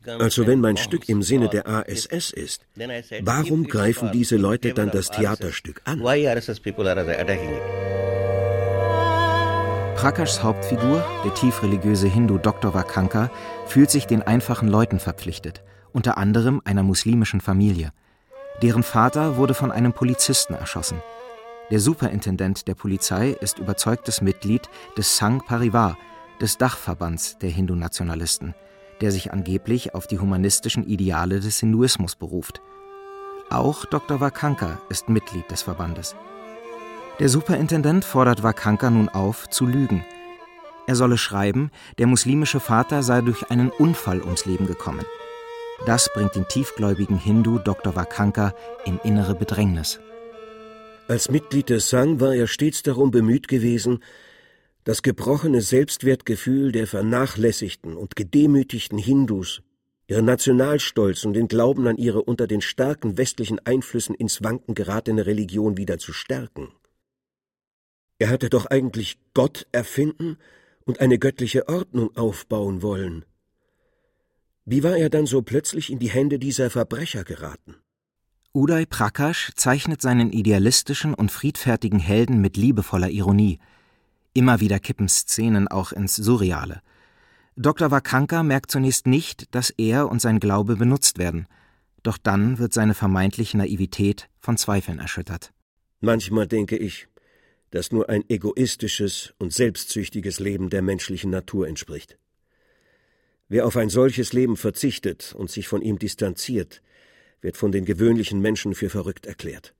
also 0.06 0.46
wenn 0.46 0.62
mein 0.62 0.78
Stück 0.78 1.10
im 1.10 1.24
Sinne 1.24 1.50
der 1.50 1.68
ASS 1.68 2.32
ist, 2.32 2.66
warum 3.22 3.68
greifen 3.68 4.12
diese 4.12 4.38
Leute 4.38 4.74
dann 4.74 4.92
das 4.92 5.10
Theaterstück 5.10 5.82
an? 5.86 6.00
Prakashs 9.96 10.44
Hauptfigur, 10.44 11.04
der 11.24 11.34
tiefreligiöse 11.34 12.08
Hindu 12.08 12.38
Dr. 12.38 12.74
Vakanka, 12.74 13.32
fühlt 13.66 13.90
sich 13.90 14.06
den 14.06 14.22
einfachen 14.22 14.68
Leuten 14.68 15.00
verpflichtet, 15.00 15.64
unter 15.92 16.18
anderem 16.18 16.62
einer 16.66 16.84
muslimischen 16.84 17.42
Familie. 17.42 17.94
Deren 18.62 18.84
Vater 18.84 19.38
wurde 19.38 19.54
von 19.54 19.72
einem 19.72 19.94
Polizisten 19.94 20.54
erschossen. 20.54 21.02
Der 21.74 21.80
Superintendent 21.80 22.68
der 22.68 22.76
Polizei 22.76 23.30
ist 23.42 23.58
überzeugtes 23.58 24.22
Mitglied 24.22 24.70
des 24.96 25.18
Sangh 25.18 25.44
Parivar, 25.44 25.98
des 26.40 26.60
Dachverbands 26.60 27.40
der 27.40 27.50
Hindu-Nationalisten, 27.50 28.54
der 29.02 29.12
sich 29.12 29.34
angeblich 29.34 29.96
auf 29.96 30.06
die 30.06 30.20
humanistischen 30.20 30.86
Ideale 30.86 31.40
des 31.40 31.60
Hinduismus 31.62 32.16
beruft. 32.16 32.62
Auch 33.50 33.86
Dr. 33.86 34.20
Vakanka 34.20 34.80
ist 34.90 35.10
Mitglied 35.10 35.50
des 35.50 35.64
Verbandes. 35.64 36.16
Der 37.18 37.30
Superintendent 37.30 38.06
fordert 38.06 38.44
Vakanka 38.44 38.92
nun 38.92 39.10
auf, 39.10 39.50
zu 39.50 39.66
lügen. 39.66 40.06
Er 40.86 40.96
solle 40.96 41.18
schreiben, 41.18 41.72
der 41.98 42.06
muslimische 42.06 42.60
Vater 42.60 43.02
sei 43.02 43.22
durch 43.22 43.50
einen 43.50 43.72
Unfall 43.72 44.22
ums 44.22 44.46
Leben 44.46 44.68
gekommen. 44.68 45.06
Das 45.88 46.12
bringt 46.14 46.36
den 46.36 46.48
tiefgläubigen 46.48 47.18
Hindu 47.18 47.58
Dr. 47.58 47.96
Vakanka 47.96 48.54
in 48.86 49.00
innere 49.00 49.34
Bedrängnis. 49.34 50.00
Als 51.08 51.30
Mitglied 51.30 51.70
des 51.70 51.90
Sang 51.90 52.22
war 52.22 52.34
er 52.34 52.48
stets 52.48 52.82
darum 52.82 53.12
bemüht 53.12 53.50
gewesen, 53.50 54.00
das 54.86 55.02
gebrochene 55.02 55.62
Selbstwertgefühl 55.62 56.72
der 56.72 56.88
vernachlässigten 56.88 57.98
und 57.98 58.16
gedemütigten 58.16 58.98
Hindus, 58.98 59.62
ihren 60.08 60.26
Nationalstolz 60.26 61.26
und 61.26 61.34
den 61.34 61.50
Glauben 61.50 61.88
an 61.88 61.98
ihre 61.98 62.24
unter 62.24 62.48
den 62.48 62.62
starken 62.62 63.18
westlichen 63.18 63.60
Einflüssen 63.60 64.16
ins 64.16 64.44
Wanken 64.44 64.76
geratene 64.76 65.26
Religion 65.26 65.76
wieder 65.78 65.98
zu 65.98 66.14
stärken. 66.14 66.72
Er 68.18 68.30
hatte 68.30 68.50
doch 68.50 68.68
eigentlich 68.68 69.18
Gott 69.34 69.68
erfinden 69.74 70.38
und 70.86 71.02
eine 71.02 71.20
göttliche 71.20 71.68
Ordnung 71.68 72.16
aufbauen 72.16 72.82
wollen. 72.82 73.26
Wie 74.64 74.84
war 74.84 74.96
er 74.96 75.10
dann 75.10 75.26
so 75.26 75.42
plötzlich 75.42 75.92
in 75.92 76.00
die 76.00 76.10
Hände 76.10 76.40
dieser 76.40 76.70
Verbrecher 76.70 77.26
geraten? 77.26 77.76
Uday 78.56 78.86
Prakash 78.86 79.52
zeichnet 79.56 80.04
seinen 80.04 80.32
idealistischen 80.32 81.16
und 81.16 81.32
friedfertigen 81.32 81.98
Helden 81.98 82.40
mit 82.40 82.56
liebevoller 82.56 83.10
Ironie. 83.10 83.58
Immer 84.36 84.60
wieder 84.60 84.80
kippen 84.80 85.10
Szenen 85.10 85.68
auch 85.68 85.92
ins 85.92 86.16
Surreale. 86.16 86.84
Dr. 87.56 87.90
Vakanka 87.90 88.44
merkt 88.44 88.70
zunächst 88.70 89.08
nicht, 89.08 89.56
dass 89.56 89.72
er 89.72 90.08
und 90.08 90.22
sein 90.22 90.40
Glaube 90.40 90.76
benutzt 90.76 91.18
werden. 91.18 91.48
Doch 92.04 92.20
dann 92.20 92.60
wird 92.60 92.74
seine 92.74 92.94
vermeintliche 92.94 93.58
Naivität 93.58 94.30
von 94.40 94.56
Zweifeln 94.56 95.00
erschüttert. 95.00 95.52
Manchmal 96.00 96.46
denke 96.46 96.78
ich, 96.78 97.08
dass 97.72 97.92
nur 97.92 98.08
ein 98.08 98.24
egoistisches 98.30 99.34
und 99.40 99.52
selbstsüchtiges 99.52 100.40
Leben 100.40 100.70
der 100.70 100.84
menschlichen 100.84 101.32
Natur 101.32 101.68
entspricht. 101.68 102.20
Wer 103.50 103.66
auf 103.66 103.78
ein 103.78 103.90
solches 103.90 104.32
Leben 104.32 104.58
verzichtet 104.58 105.34
und 105.36 105.50
sich 105.50 105.68
von 105.68 105.82
ihm 105.82 105.98
distanziert, 105.98 106.84
wird 107.44 107.58
von 107.58 107.72
den 107.72 107.86
gewöhnlichen 107.86 108.40
Menschen 108.42 108.74
für 108.74 108.90
verrückt 108.90 109.28
erklärt. 109.28 109.76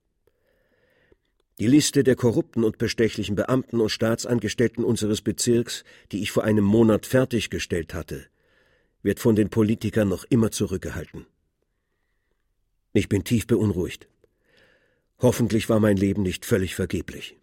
Die 1.58 1.66
Liste 1.66 2.02
der 2.02 2.16
korrupten 2.16 2.64
und 2.64 2.78
bestechlichen 2.78 3.36
Beamten 3.36 3.80
und 3.80 3.88
Staatsangestellten 3.88 4.84
unseres 4.84 5.22
Bezirks, 5.22 5.84
die 6.12 6.20
ich 6.20 6.32
vor 6.32 6.44
einem 6.44 6.64
Monat 6.64 7.06
fertiggestellt 7.06 7.94
hatte, 7.94 8.26
wird 9.02 9.20
von 9.20 9.36
den 9.36 9.50
Politikern 9.50 10.08
noch 10.08 10.24
immer 10.28 10.50
zurückgehalten. 10.50 11.26
Ich 12.92 13.08
bin 13.08 13.22
tief 13.22 13.46
beunruhigt. 13.46 14.08
Hoffentlich 15.20 15.68
war 15.68 15.80
mein 15.80 15.96
Leben 15.96 16.22
nicht 16.22 16.44
völlig 16.44 16.74
vergeblich. 16.74 17.36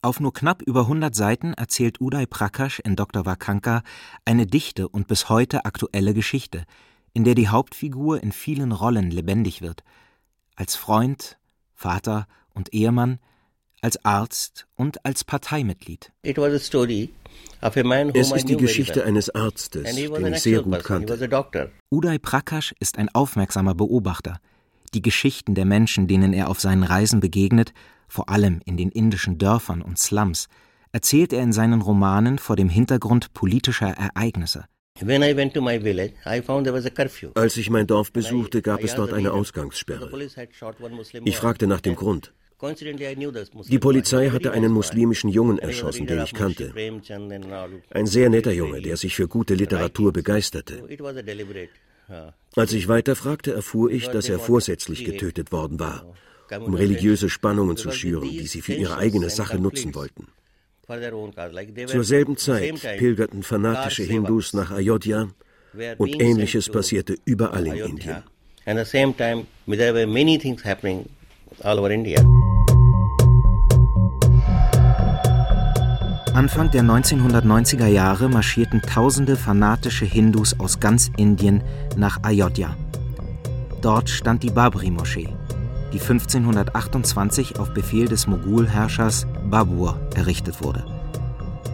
Auf 0.00 0.20
nur 0.20 0.32
knapp 0.32 0.62
über 0.62 0.82
100 0.82 1.14
Seiten 1.14 1.52
erzählt 1.54 2.00
Uday 2.00 2.26
Prakash 2.26 2.78
in 2.80 2.94
Dr. 2.94 3.26
Vakanka 3.26 3.82
eine 4.24 4.46
dichte 4.46 4.88
und 4.88 5.08
bis 5.08 5.28
heute 5.28 5.64
aktuelle 5.64 6.14
Geschichte, 6.14 6.64
in 7.16 7.24
der 7.24 7.34
die 7.34 7.48
Hauptfigur 7.48 8.22
in 8.22 8.30
vielen 8.30 8.72
Rollen 8.72 9.10
lebendig 9.10 9.62
wird, 9.62 9.82
als 10.54 10.76
Freund, 10.76 11.38
Vater 11.72 12.26
und 12.52 12.74
Ehemann, 12.74 13.20
als 13.80 14.04
Arzt 14.04 14.66
und 14.74 15.02
als 15.06 15.24
Parteimitglied. 15.24 16.12
Es 16.22 16.36
ist 18.32 18.48
die 18.50 18.56
Geschichte 18.58 19.04
eines 19.04 19.34
Arztes, 19.34 19.96
den 19.96 20.26
ich 20.26 20.42
sehr 20.42 20.60
gut 20.60 20.84
kannte. 20.84 21.72
Uday 21.90 22.18
Prakash 22.18 22.74
ist 22.80 22.98
ein 22.98 23.08
aufmerksamer 23.08 23.74
Beobachter. 23.74 24.38
Die 24.92 25.00
Geschichten 25.00 25.54
der 25.54 25.64
Menschen, 25.64 26.08
denen 26.08 26.34
er 26.34 26.50
auf 26.50 26.60
seinen 26.60 26.82
Reisen 26.82 27.20
begegnet, 27.20 27.72
vor 28.08 28.28
allem 28.28 28.60
in 28.66 28.76
den 28.76 28.90
indischen 28.90 29.38
Dörfern 29.38 29.80
und 29.80 29.98
Slums, 29.98 30.48
erzählt 30.92 31.32
er 31.32 31.42
in 31.42 31.54
seinen 31.54 31.80
Romanen 31.80 32.38
vor 32.38 32.56
dem 32.56 32.68
Hintergrund 32.68 33.32
politischer 33.32 33.88
Ereignisse. 33.88 34.66
Als 37.34 37.56
ich 37.56 37.70
mein 37.70 37.86
Dorf 37.86 38.12
besuchte, 38.12 38.62
gab 38.62 38.82
es 38.82 38.94
dort 38.94 39.12
eine 39.12 39.32
Ausgangssperre. 39.32 40.10
Ich 41.24 41.36
fragte 41.36 41.66
nach 41.66 41.80
dem 41.80 41.96
Grund. 41.96 42.32
Die 43.68 43.78
Polizei 43.78 44.30
hatte 44.30 44.52
einen 44.52 44.72
muslimischen 44.72 45.28
Jungen 45.28 45.58
erschossen, 45.58 46.06
den 46.06 46.22
ich 46.22 46.32
kannte. 46.32 46.72
Ein 47.90 48.06
sehr 48.06 48.30
netter 48.30 48.52
Junge, 48.52 48.80
der 48.80 48.96
sich 48.96 49.14
für 49.14 49.28
gute 49.28 49.54
Literatur 49.54 50.12
begeisterte. 50.12 50.82
Als 52.54 52.72
ich 52.72 52.88
weiterfragte, 52.88 53.52
erfuhr 53.52 53.90
ich, 53.90 54.08
dass 54.08 54.28
er 54.28 54.38
vorsätzlich 54.38 55.04
getötet 55.04 55.52
worden 55.52 55.78
war, 55.78 56.14
um 56.60 56.74
religiöse 56.74 57.28
Spannungen 57.28 57.76
zu 57.76 57.90
schüren, 57.90 58.30
die 58.30 58.46
sie 58.46 58.62
für 58.62 58.74
ihre 58.74 58.96
eigene 58.96 59.28
Sache 59.28 59.58
nutzen 59.58 59.94
wollten. 59.94 60.28
Zur 61.86 62.04
selben 62.04 62.36
Zeit 62.36 62.74
pilgerten 62.98 63.42
fanatische 63.42 64.04
Hindus 64.04 64.52
nach 64.52 64.70
Ayodhya 64.70 65.28
und 65.98 66.20
Ähnliches 66.22 66.68
passierte 66.68 67.16
überall 67.24 67.66
in 67.66 67.74
Indien. 67.74 68.22
Anfang 76.34 76.70
der 76.70 76.82
1990er 76.82 77.86
Jahre 77.86 78.28
marschierten 78.28 78.82
tausende 78.82 79.36
fanatische 79.36 80.04
Hindus 80.04 80.60
aus 80.60 80.78
ganz 80.78 81.10
Indien 81.16 81.62
nach 81.96 82.22
Ayodhya. 82.22 82.76
Dort 83.80 84.10
stand 84.10 84.42
die 84.42 84.50
Babri-Moschee, 84.50 85.34
die 85.92 86.00
1528 86.00 87.58
auf 87.58 87.72
Befehl 87.72 88.08
des 88.08 88.26
Mogulherrschers 88.26 89.26
Babur 89.48 90.00
errichtet 90.14 90.62
wurde. 90.62 90.84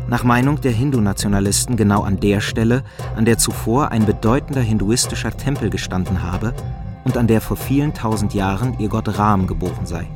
Nach 0.09 0.25
Meinung 0.25 0.61
der 0.61 0.73
Hindu-Nationalisten 0.73 1.77
genau 1.77 2.03
an 2.03 2.21
der 2.21 2.41
Stelle, 2.41 2.83
an 3.17 3.25
der 3.25 3.39
zuvor 3.39 3.91
ein 3.91 4.05
bedeutender 4.05 4.61
hinduistischer 4.61 5.37
Tempel 5.37 5.71
gestanden 5.71 6.23
habe 6.23 6.53
und 7.05 7.17
an 7.17 7.27
der 7.27 7.41
vor 7.41 7.57
vielen 7.57 7.95
tausend 7.95 8.35
Jahren 8.35 8.79
ihr 8.79 8.89
Gott 8.89 9.19
Ram 9.19 9.47
geboren 9.47 9.87
sei, 9.87 10.09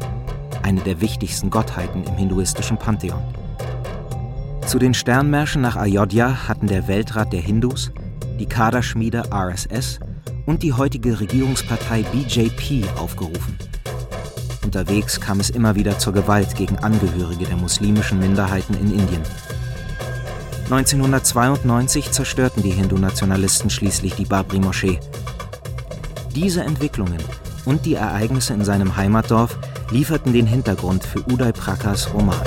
eine 0.62 0.80
der 0.80 1.00
wichtigsten 1.00 1.50
Gottheiten 1.50 2.04
im 2.04 2.14
hinduistischen 2.14 2.76
Pantheon. 2.76 3.22
Zu 4.66 4.78
den 4.78 4.94
Sternmärschen 4.94 5.62
nach 5.62 5.76
Ayodhya 5.76 6.48
hatten 6.48 6.66
der 6.66 6.88
Weltrat 6.88 7.32
der 7.32 7.40
Hindus, 7.40 7.92
die 8.38 8.46
Kaderschmiede 8.46 9.22
RSS 9.32 10.00
und 10.44 10.62
die 10.62 10.72
heutige 10.72 11.20
Regierungspartei 11.20 12.02
BJP 12.02 12.84
aufgerufen. 12.98 13.56
Unterwegs 14.65 15.19
kam 15.19 15.39
es 15.39 15.49
immer 15.49 15.75
wieder 15.75 15.99
zur 15.99 16.13
Gewalt 16.13 16.55
gegen 16.55 16.77
Angehörige 16.79 17.45
der 17.45 17.57
muslimischen 17.57 18.19
Minderheiten 18.19 18.73
in 18.75 18.93
Indien. 18.93 19.23
1992 20.65 22.11
zerstörten 22.11 22.63
die 22.63 22.71
Hindu-Nationalisten 22.71 23.69
schließlich 23.69 24.15
die 24.15 24.25
Babri-Moschee. 24.25 24.99
Diese 26.35 26.63
Entwicklungen 26.63 27.21
und 27.65 27.85
die 27.85 27.95
Ereignisse 27.95 28.53
in 28.53 28.63
seinem 28.63 28.95
Heimatdorf 28.95 29.57
lieferten 29.89 30.31
den 30.31 30.45
Hintergrund 30.45 31.03
für 31.03 31.19
Uday 31.19 31.51
Prakas 31.51 32.13
Roman. 32.13 32.37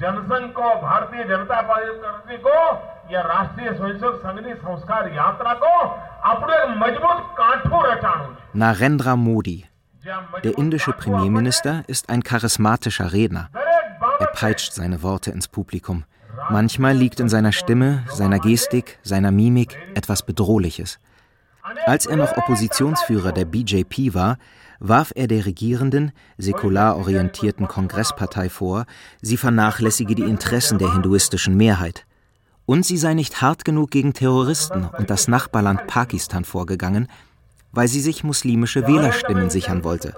जनसंघ 0.00 0.46
को 0.56 0.68
भारतीय 0.82 1.24
जनता 1.28 1.60
पार्टी 1.68 2.36
को 2.44 2.54
Narendra 8.53 9.15
Modi. 9.15 9.65
Der 10.43 10.57
indische 10.57 10.91
Premierminister 10.91 11.83
ist 11.85 12.09
ein 12.09 12.23
charismatischer 12.23 13.13
Redner. 13.13 13.51
Er 14.19 14.25
peitscht 14.33 14.73
seine 14.73 15.03
Worte 15.03 15.29
ins 15.29 15.47
Publikum. 15.47 16.03
Manchmal 16.49 16.95
liegt 16.95 17.19
in 17.19 17.29
seiner 17.29 17.51
Stimme, 17.51 18.05
seiner 18.07 18.39
Gestik, 18.39 18.97
seiner 19.03 19.29
Mimik 19.29 19.77
etwas 19.93 20.23
Bedrohliches. 20.23 20.99
Als 21.85 22.07
er 22.07 22.15
noch 22.17 22.35
Oppositionsführer 22.35 23.31
der 23.31 23.45
BJP 23.45 24.15
war, 24.15 24.37
warf 24.79 25.11
er 25.13 25.27
der 25.27 25.45
regierenden, 25.45 26.11
säkular 26.39 26.97
orientierten 26.97 27.67
Kongresspartei 27.67 28.49
vor, 28.49 28.85
sie 29.21 29.37
vernachlässige 29.37 30.15
die 30.15 30.23
Interessen 30.23 30.79
der 30.79 30.91
hinduistischen 30.91 31.55
Mehrheit. 31.55 32.07
Und 32.65 32.85
sie 32.85 32.97
sei 32.97 33.13
nicht 33.13 33.41
hart 33.41 33.63
genug 33.63 33.91
gegen 33.91 34.13
Terroristen 34.13 34.89
und 34.97 35.09
das 35.09 35.27
Nachbarland 35.27 35.87
Pakistan 35.87 36.45
vorgegangen, 36.45 37.07
weil 37.71 37.87
sie 37.87 38.01
sich 38.01 38.23
muslimische 38.23 38.87
Wählerstimmen 38.87 39.49
sichern 39.49 39.83
wollte. 39.83 40.15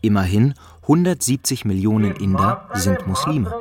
Immerhin 0.00 0.54
170 0.82 1.64
Millionen 1.64 2.14
Inder 2.16 2.68
sind 2.74 3.06
Muslime. 3.06 3.52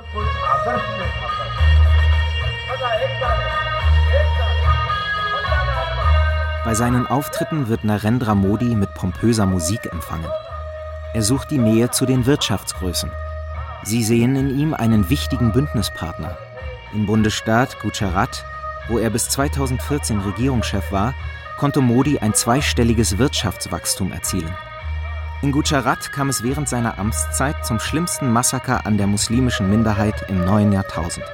Bei 6.64 6.76
seinen 6.76 7.08
Auftritten 7.08 7.68
wird 7.68 7.84
Narendra 7.84 8.36
Modi 8.36 8.76
mit 8.76 8.94
pompöser 8.94 9.46
Musik 9.46 9.86
empfangen. 9.92 10.30
Er 11.14 11.22
sucht 11.22 11.52
die 11.52 11.58
Nähe 11.58 11.92
zu 11.92 12.06
den 12.06 12.26
Wirtschaftsgrößen. 12.26 13.12
Sie 13.84 14.04
sehen 14.04 14.36
in 14.36 14.58
ihm 14.58 14.74
einen 14.74 15.10
wichtigen 15.10 15.52
Bündnispartner. 15.52 16.38
Im 16.94 17.08
Bundesstaat 17.08 17.80
Gujarat, 17.80 18.46
wo 18.88 19.00
er 19.00 19.10
bis 19.10 19.28
2014 19.30 20.20
Regierungschef 20.20 20.92
war, 20.92 21.16
konnte 21.58 21.82
Modi 21.82 22.20
ein 22.20 22.34
zweistelliges 22.34 23.18
Wirtschaftswachstum 23.18 24.12
erzielen. 24.12 24.56
In 25.42 25.52
Gujarat 25.52 26.12
kam 26.12 26.30
es 26.30 26.44
während 26.44 26.70
seiner 26.70 27.00
Amtszeit 27.00 27.66
zum 27.66 27.80
schlimmsten 27.80 28.32
Massaker 28.32 28.86
an 28.86 28.98
der 28.98 29.08
muslimischen 29.08 29.70
Minderheit 29.70 30.30
im 30.30 30.46
neuen 30.46 30.72
Jahrtausend. 30.72 31.26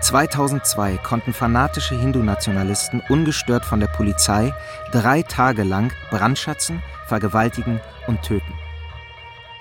2002 0.00 0.98
konnten 0.98 1.32
fanatische 1.32 1.94
Hindu-Nationalisten 1.98 3.02
ungestört 3.08 3.64
von 3.64 3.80
der 3.80 3.88
Polizei 3.88 4.52
drei 4.92 5.22
Tage 5.22 5.62
lang 5.62 5.92
brandschatzen, 6.10 6.82
vergewaltigen 7.06 7.80
und 8.06 8.22
töten. 8.22 8.52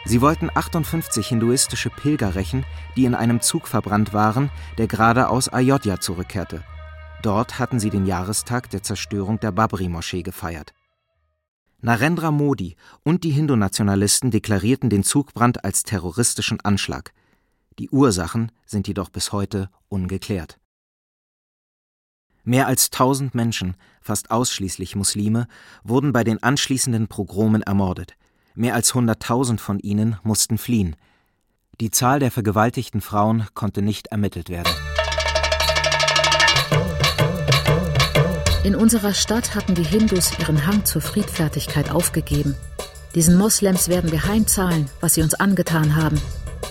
Sie 0.04 0.22
wollten 0.22 0.50
58 0.54 1.28
hinduistische 1.28 1.90
Pilger 1.90 2.36
rächen, 2.36 2.66
die 2.96 3.06
in 3.06 3.16
einem 3.16 3.42
Zug 3.42 3.68
verbrannt 3.68 4.14
waren, 4.14 4.50
der 4.78 4.88
gerade 4.88 5.30
aus 5.30 5.48
Ayodhya 5.48 6.00
zurückkehrte. 6.00 6.64
Dort 7.22 7.60
hatten 7.60 7.80
sie 7.80 7.92
den 7.92 8.06
Jahrestag 8.06 8.70
der 8.72 8.82
Zerstörung 8.82 9.40
der 9.40 9.52
Babri-Moschee 9.52 10.24
gefeiert. 10.24 10.74
Narendra 11.82 12.32
Modi 12.32 12.76
und 13.04 13.24
die 13.24 13.32
Hindu-Nationalisten 13.32 14.32
deklarierten 14.32 14.90
den 14.90 15.04
Zugbrand 15.04 15.64
als 15.64 15.84
terroristischen 15.84 16.60
Anschlag. 16.62 17.14
Die 17.80 17.90
Ursachen 17.90 18.52
sind 18.66 18.88
jedoch 18.88 19.10
bis 19.10 19.32
heute 19.32 19.70
ungeklärt. 19.88 20.60
Mehr 22.44 22.66
als 22.66 22.90
tausend 22.90 23.36
Menschen, 23.36 23.76
fast 24.02 24.32
ausschließlich 24.32 24.96
Muslime, 24.96 25.48
wurden 25.84 26.12
bei 26.12 26.24
den 26.24 26.42
anschließenden 26.42 27.08
Pogromen 27.08 27.62
ermordet. 27.62 28.16
Mehr 28.56 28.76
als 28.76 28.94
hunderttausend 28.94 29.62
von 29.62 29.80
ihnen 29.80 30.18
mussten 30.24 30.58
fliehen. 30.58 30.96
Die 31.80 31.90
Zahl 31.90 32.20
der 32.20 32.32
vergewaltigten 32.32 33.02
Frauen 33.02 33.48
konnte 33.54 33.82
nicht 33.82 34.08
ermittelt 34.08 34.50
werden. 34.50 34.72
In 38.64 38.76
unserer 38.76 39.14
Stadt 39.14 39.56
hatten 39.56 39.74
die 39.74 39.84
Hindus 39.84 40.38
ihren 40.38 40.68
Hang 40.68 40.86
zur 40.86 41.02
Friedfertigkeit 41.02 41.90
aufgegeben. 41.90 42.56
Diesen 43.16 43.38
Moslems 43.38 43.90
werden 43.90 44.12
wir 44.12 44.26
heimzahlen, 44.26 44.88
was 45.00 45.16
sie 45.16 45.24
uns 45.24 45.34
angetan 45.34 45.96
haben. 45.96 46.22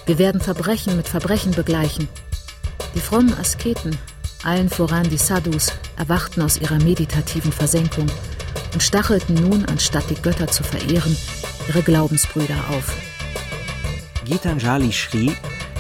Wir 0.07 0.19
werden 0.19 0.41
Verbrechen 0.41 0.97
mit 0.97 1.09
Verbrechen 1.09 1.51
begleichen. 1.53 2.09
Die 2.95 3.01
frommen 3.01 3.35
Asketen, 3.35 3.99
allen 4.45 4.69
voran 4.69 5.09
die 5.11 5.19
Sadhus, 5.19 5.73
erwachten 5.97 6.43
aus 6.43 6.61
ihrer 6.61 6.79
meditativen 6.79 7.53
Versenkung 7.53 8.07
und 8.73 8.83
stachelten 8.83 9.35
nun, 9.35 9.65
anstatt 9.67 10.09
die 10.11 10.21
Götter 10.21 10.49
zu 10.49 10.63
verehren, 10.63 11.17
ihre 11.69 11.83
Glaubensbrüder 11.83 12.57
auf. 12.71 12.95
Gitanjali 14.25 14.93
Shri 14.93 15.33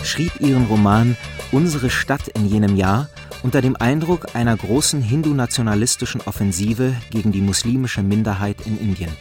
schrieb 0.03 0.41
ihren 0.41 0.67
Roman 0.67 1.17
Unsere 1.53 1.91
Stadt 1.91 2.29
in 2.29 2.47
jenem 2.47 2.77
Jahr 2.77 3.09
unter 3.43 3.61
dem 3.63 3.77
Eindruck 3.77 4.35
einer 4.35 4.57
großen 4.57 5.03
hindu-nationalistischen 5.03 6.21
Offensive 6.21 6.95
gegen 7.11 7.33
die 7.33 7.41
muslimische 7.41 8.03
Minderheit 8.03 8.67
in 8.67 8.79
Indien. 8.79 9.17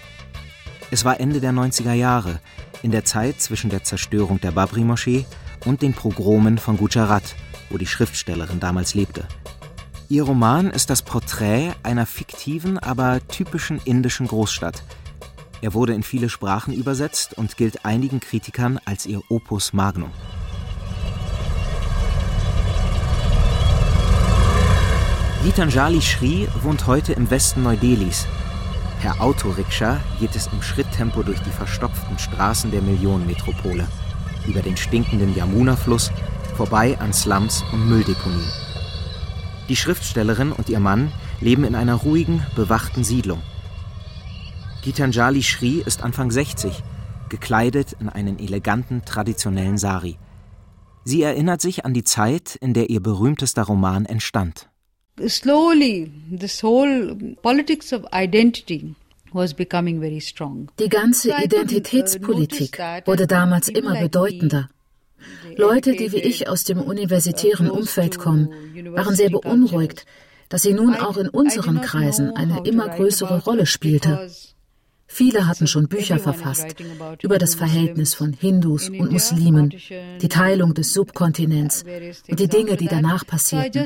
Es 0.91 1.05
war 1.05 1.19
Ende 1.19 1.39
der 1.39 1.51
90er 1.51 1.93
Jahre, 1.93 2.39
in 2.81 2.91
der 2.91 3.05
Zeit 3.05 3.41
zwischen 3.41 3.69
der 3.69 3.83
Zerstörung 3.83 4.41
der 4.41 4.51
Babri-Moschee 4.51 5.25
und 5.65 5.81
den 5.81 5.93
Pogromen 5.93 6.57
von 6.57 6.77
Gujarat, 6.77 7.35
wo 7.69 7.77
die 7.77 7.87
Schriftstellerin 7.87 8.59
damals 8.59 8.93
lebte. 8.93 9.27
Ihr 10.11 10.23
Roman 10.23 10.71
ist 10.71 10.89
das 10.89 11.03
Porträt 11.03 11.73
einer 11.83 12.07
fiktiven, 12.07 12.79
aber 12.79 13.19
typischen 13.27 13.79
indischen 13.85 14.25
Großstadt. 14.25 14.81
Er 15.61 15.75
wurde 15.75 15.93
in 15.93 16.01
viele 16.01 16.29
Sprachen 16.29 16.73
übersetzt 16.73 17.37
und 17.37 17.57
gilt 17.57 17.85
einigen 17.85 18.19
Kritikern 18.19 18.79
als 18.85 19.05
ihr 19.05 19.21
Opus 19.29 19.71
Magnum. 19.71 20.09
Gitanjali 25.43 26.01
Shri 26.01 26.47
wohnt 26.63 26.87
heute 26.87 27.13
im 27.13 27.29
Westen 27.29 27.61
Neu-Delhis, 27.61 28.25
Per 29.01 29.21
Autorikscha 29.21 30.01
geht 30.19 30.35
es 30.35 30.47
im 30.47 30.63
Schritttempo 30.63 31.21
durch 31.21 31.39
die 31.41 31.51
verstopften 31.51 32.17
Straßen 32.17 32.71
der 32.71 32.81
Millionenmetropole, 32.81 33.87
über 34.47 34.61
den 34.61 34.75
stinkenden 34.75 35.35
Yamuna-Fluss, 35.35 36.11
vorbei 36.57 36.97
an 36.99 37.13
Slums 37.13 37.63
und 37.71 37.87
Mülldeponien. 37.87 38.68
Die 39.69 39.75
Schriftstellerin 39.75 40.51
und 40.51 40.69
ihr 40.69 40.79
Mann 40.79 41.11
leben 41.39 41.63
in 41.63 41.75
einer 41.75 41.95
ruhigen, 41.95 42.45
bewachten 42.55 43.03
Siedlung. 43.03 43.41
Gitanjali 44.83 45.43
Shri 45.43 45.83
ist 45.85 46.03
Anfang 46.03 46.31
60, 46.31 46.83
gekleidet 47.29 47.95
in 47.99 48.09
einen 48.09 48.39
eleganten, 48.39 49.03
traditionellen 49.05 49.77
Sari. 49.77 50.17
Sie 51.05 51.21
erinnert 51.21 51.61
sich 51.61 51.85
an 51.85 51.93
die 51.93 52.03
Zeit, 52.03 52.55
in 52.55 52.73
der 52.73 52.89
ihr 52.89 52.99
berühmtester 52.99 53.63
Roman 53.63 54.05
entstand 54.05 54.69
slowly 55.27 56.11
this 56.31 56.63
whole 56.63 57.15
politics 57.41 57.91
of 57.91 58.05
identity 58.13 58.95
was 59.33 59.53
becoming 59.53 59.99
very 59.99 60.19
strong. 60.19 60.69
Die 60.79 60.89
ganze 60.89 61.31
uh, 61.31 61.43
Identitätspolitik 61.43 62.79
wurde 63.05 63.27
damals 63.27 63.69
immer 63.69 63.99
bedeutender. 63.99 64.69
Leute, 65.55 65.93
die 65.93 66.11
wie 66.11 66.21
ich 66.21 66.47
aus 66.47 66.63
dem 66.63 66.81
universitären 66.81 67.69
Umfeld 67.69 68.17
kommen, 68.17 68.49
waren 68.95 69.15
sehr 69.15 69.29
beunruhigt, 69.29 70.05
dass 70.49 70.63
sie 70.63 70.73
nun 70.73 70.95
auch 70.95 71.17
in 71.17 71.29
unseren 71.29 71.81
Kreisen 71.81 72.35
eine 72.35 72.65
immer 72.65 72.89
größere 72.89 73.43
Rolle 73.43 73.65
spielte. 73.65 74.29
Viele 75.11 75.47
hatten 75.47 75.65
schon 75.65 75.87
Bücher 75.87 76.19
verfasst 76.19 76.75
über 77.23 77.39
das 77.39 77.55
Verhältnis 77.55 78.13
von 78.13 78.31
Hindus 78.31 78.89
und 78.89 79.11
Muslimen, 79.11 79.73
die 80.21 80.29
Teilung 80.29 80.75
des 80.75 80.93
Subkontinents 80.93 81.83
und 82.29 82.39
die 82.39 82.47
Dinge, 82.47 82.77
die 82.77 82.87
danach 82.87 83.25
passierten. 83.25 83.85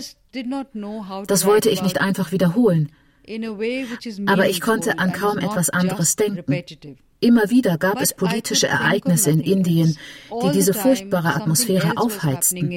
Das 1.28 1.46
wollte 1.46 1.70
ich 1.70 1.82
nicht 1.82 2.02
einfach 2.02 2.34
wiederholen. 2.34 2.92
Aber 4.26 4.50
ich 4.50 4.60
konnte 4.60 5.00
an 5.00 5.14
kaum 5.14 5.38
etwas 5.38 5.70
anderes 5.70 6.18
denken. 6.18 6.64
Immer 7.24 7.50
wieder 7.50 7.78
gab 7.78 8.02
es 8.02 8.14
politische 8.14 8.68
Ereignisse 8.68 9.32
in 9.32 9.40
Indien, 9.40 9.98
die 10.30 10.52
diese 10.52 10.74
furchtbare 10.74 11.34
Atmosphäre 11.34 11.94
aufheizten. 11.96 12.70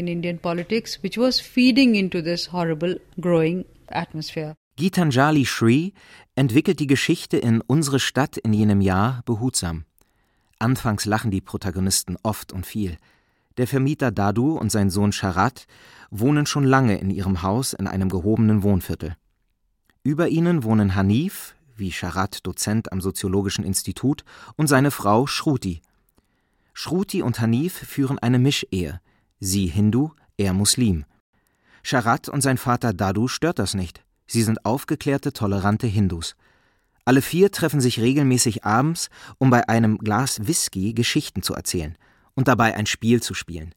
Gitanjali 4.77 5.47
Shri 5.47 5.95
entwickelt 6.37 6.79
die 6.79 6.87
Geschichte 6.87 7.37
in 7.39 7.61
Unsere 7.61 7.99
Stadt 7.99 8.37
in 8.37 8.53
jenem 8.53 8.81
Jahr 8.81 9.23
behutsam. 9.25 9.85
Anfangs 10.61 11.07
lachen 11.07 11.33
die 11.33 11.41
Protagonisten 11.41 12.17
oft 12.23 12.53
und 12.53 12.65
viel. 12.67 12.99
Der 13.57 13.67
Vermieter 13.67 14.13
Dadu 14.13 14.57
und 14.57 14.71
sein 14.71 14.91
Sohn 14.91 15.11
Sharat 15.11 15.67
wohnen 16.13 16.47
schon 16.47 16.65
lange 16.65 16.99
in 16.99 17.11
ihrem 17.11 17.43
Haus 17.43 17.73
in 17.73 17.89
einem 17.89 18.11
gehobenen 18.11 18.63
Wohnviertel. 18.63 19.17
Über 20.05 20.29
ihnen 20.29 20.63
wohnen 20.63 20.95
Hanif, 20.95 21.56
wie 21.77 21.93
Sharat 21.93 22.47
Dozent 22.47 22.93
am 22.93 23.01
Soziologischen 23.01 23.65
Institut, 23.65 24.25
und 24.57 24.67
seine 24.67 24.91
Frau 24.91 25.27
Shruti. 25.27 25.83
Shruti 26.73 27.23
und 27.23 27.41
Hanif 27.41 27.75
führen 27.75 28.19
eine 28.19 28.39
Mischehe, 28.39 29.01
sie 29.41 29.67
Hindu, 29.67 30.11
er 30.37 30.53
Muslim. 30.53 31.05
Sharat 31.83 32.29
und 32.29 32.41
sein 32.41 32.59
Vater 32.59 32.93
Dadu 32.93 33.29
stört 33.29 33.59
das 33.59 33.75
nicht. 33.75 34.05
Sie 34.27 34.43
sind 34.43 34.65
aufgeklärte, 34.65 35.33
tolerante 35.33 35.87
Hindus. 35.87 36.37
Alle 37.05 37.23
vier 37.23 37.53
treffen 37.53 37.81
sich 37.81 38.01
regelmäßig 38.01 38.65
abends, 38.65 39.09
um 39.39 39.51
bei 39.51 39.69
einem 39.69 39.99
Glas 39.99 40.47
Whisky 40.47 40.93
Geschichten 40.93 41.43
zu 41.43 41.55
erzählen 41.55 41.97
und 42.35 42.49
dabei 42.49 42.75
ein 42.75 42.87
Spiel 42.87 43.23
zu 43.23 43.35
spielen. 43.35 43.75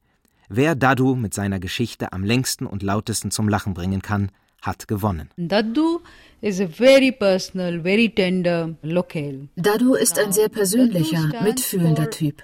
Wer 0.49 0.73
Dadu 0.73 1.15
mit 1.15 1.35
seiner 1.35 1.59
Geschichte 1.59 2.12
am 2.12 2.23
längsten 2.23 2.65
und 2.65 2.81
lautesten 2.81 3.29
zum 3.29 3.47
Lachen 3.47 3.75
bringen 3.75 4.01
kann, 4.01 4.31
hat 4.62 4.88
gewonnen. 4.88 5.29
Daddu 5.38 6.01
is 6.41 6.60
a 6.62 6.67
very 6.67 7.12
personal, 7.12 7.80
very 7.80 8.10
tender 8.10 8.75
locale. 8.82 9.49
Dadu 9.56 9.95
ist 9.95 10.17
ein 10.19 10.32
sehr 10.32 10.49
persönlicher, 10.49 11.32
mitfühlender 11.43 12.10
Typ. 12.10 12.43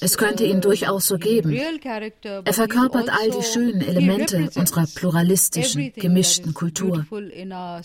Es 0.00 0.16
könnte 0.18 0.44
ihn 0.44 0.60
durchaus 0.60 1.06
so 1.06 1.18
geben. 1.18 1.52
Er 1.52 2.52
verkörpert 2.52 3.10
all 3.10 3.30
die 3.30 3.36
also 3.36 3.42
schönen 3.42 3.80
Elemente 3.80 4.50
unserer 4.54 4.86
pluralistischen, 4.94 5.92
gemischten 5.94 6.54
Kultur, 6.54 7.06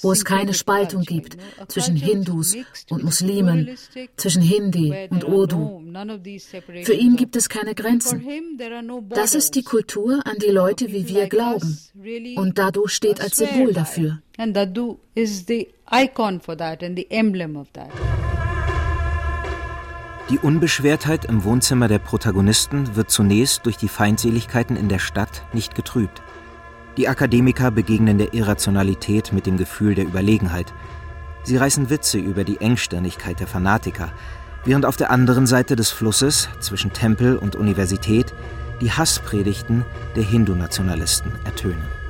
wo 0.02 0.12
es 0.12 0.26
keine 0.26 0.54
Spaltung 0.54 1.04
gibt 1.04 1.38
zwischen 1.67 1.96
Hindus 1.96 2.56
und 2.89 3.04
Muslimen, 3.04 3.78
zwischen 4.17 4.41
Hindi 4.41 4.94
und 5.10 5.24
Urdu. 5.24 5.82
Für 6.84 6.94
ihn 6.94 7.15
gibt 7.15 7.36
es 7.36 7.50
keine 7.50 7.76
Grenzen. 7.76 8.26
Das 9.10 9.36
ist 9.36 9.56
die 9.56 9.63
Kultur, 9.63 10.22
an 10.26 10.38
die 10.39 10.52
Leute 10.52 10.91
wie 10.91 11.08
wir 11.08 11.28
glauben. 11.28 11.78
Und 12.36 12.58
Dadu 12.58 12.88
steht 12.88 13.22
als 13.22 13.38
Symbol 13.38 13.74
dafür. 13.74 14.20
And 14.41 14.58
Dadu 14.58 14.97
is 15.13 15.45
the 15.45 15.67
icon 15.86 16.39
for 16.39 16.58
that 16.58 16.82
and 16.82 16.97
the 16.97 17.06
emblem 17.12 17.56
of 17.56 17.67
that. 17.73 17.91
Die 20.32 20.39
Unbeschwertheit 20.39 21.25
im 21.25 21.43
Wohnzimmer 21.43 21.88
der 21.88 21.99
Protagonisten 21.99 22.95
wird 22.95 23.12
zunächst 23.12 23.67
durch 23.67 23.77
die 23.77 23.88
Feindseligkeiten 23.88 24.75
in 24.77 24.89
der 24.89 24.97
Stadt 24.97 25.43
nicht 25.54 25.75
getrübt. 25.75 26.23
Die 26.97 27.08
Akademiker 27.08 27.69
begegnen 27.69 28.17
der 28.17 28.34
Irrationalität 28.34 29.32
mit 29.32 29.45
dem 29.45 29.58
Gefühl 29.58 29.93
der 29.93 30.06
Überlegenheit. 30.06 30.73
Sie 31.43 31.58
reißen 31.58 31.91
Witze 31.91 32.17
über 32.17 32.43
die 32.43 32.60
Engstirnigkeit 32.60 33.39
der 33.39 33.47
Fanatiker, 33.47 34.12
während 34.65 34.88
auf 34.88 34.97
der 34.97 35.12
anderen 35.12 35.45
Seite 35.45 35.75
des 35.75 35.91
Flusses 35.91 36.49
zwischen 36.62 36.93
Tempel 36.93 37.38
und 37.38 37.56
Universität 37.56 38.34
die 38.82 38.89
Hasspredigten 38.89 39.86
der 40.15 40.23
Hindu-Nationalisten 40.23 41.32
ertönen. 41.45 42.00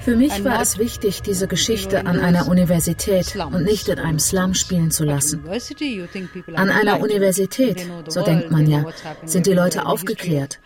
Für 0.00 0.16
mich 0.16 0.44
war 0.44 0.60
es 0.60 0.78
wichtig, 0.78 1.22
diese 1.22 1.48
Geschichte 1.48 2.06
an 2.06 2.20
einer 2.20 2.48
Universität 2.48 3.34
und 3.36 3.64
nicht 3.64 3.88
in 3.88 3.98
einem 3.98 4.18
Slum 4.18 4.54
spielen 4.54 4.90
zu 4.90 5.04
lassen. 5.04 5.44
An 6.54 6.70
einer 6.70 7.00
Universität, 7.00 7.86
so 8.08 8.22
denkt 8.22 8.50
man 8.50 8.66
ja, 8.70 8.84
sind 9.24 9.46
die 9.46 9.52
Leute 9.52 9.86
aufgeklärt. 9.86 10.60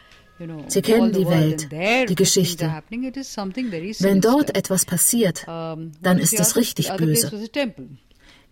Sie 0.69 0.83
kennen 0.83 1.13
die 1.13 1.27
Welt, 1.27 1.69
die 2.09 2.15
Geschichte. 2.15 2.73
Wenn 2.91 4.21
dort 4.21 4.57
etwas 4.57 4.85
passiert, 4.85 5.45
dann 5.47 6.19
ist 6.19 6.39
es 6.39 6.57
richtig 6.57 6.93
böse. 6.93 7.31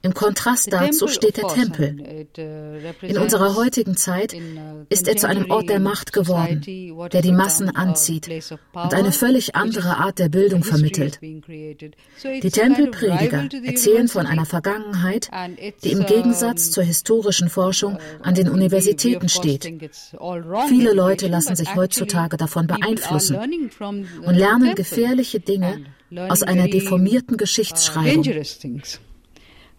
Im 0.06 0.14
Kontrast 0.14 0.72
dazu 0.72 1.08
steht 1.08 1.36
der 1.36 1.48
Tempel. 1.48 2.26
Uh, 2.38 3.04
In 3.04 3.18
unserer 3.18 3.56
heutigen 3.56 3.96
Zeit 3.96 4.34
uh, 4.34 4.86
ist 4.88 5.08
er 5.08 5.16
zu 5.16 5.26
einem 5.26 5.50
Ort 5.50 5.68
der 5.68 5.80
Macht 5.80 6.12
geworden, 6.12 6.60
der 7.12 7.22
die 7.22 7.32
Massen 7.32 7.74
anzieht 7.74 8.28
und 8.28 8.94
eine 8.94 9.10
völlig 9.10 9.56
andere 9.56 9.96
Art 9.96 10.20
der 10.20 10.28
Bildung 10.28 10.62
vermittelt. 10.62 11.18
Die 11.20 12.50
Tempelprediger 12.50 13.48
erzählen 13.64 14.06
von 14.06 14.26
einer 14.26 14.46
Vergangenheit, 14.46 15.28
die 15.82 15.90
im 15.90 16.06
Gegensatz 16.06 16.70
zur 16.70 16.84
historischen 16.84 17.48
Forschung 17.48 17.96
uh, 17.96 17.98
an 18.22 18.36
den 18.36 18.48
Universitäten 18.48 19.28
steht. 19.28 19.64
Viele 20.68 20.92
Leute 20.92 21.26
lassen 21.26 21.56
sich 21.56 21.74
heutzutage 21.74 22.36
davon 22.36 22.68
beeinflussen 22.68 23.36
und 23.80 24.34
lernen 24.36 24.76
gefährliche 24.76 25.40
Dinge 25.40 25.84
aus 26.28 26.44
einer 26.44 26.68
deformierten 26.68 27.36
Geschichtsschreibung 27.36 28.22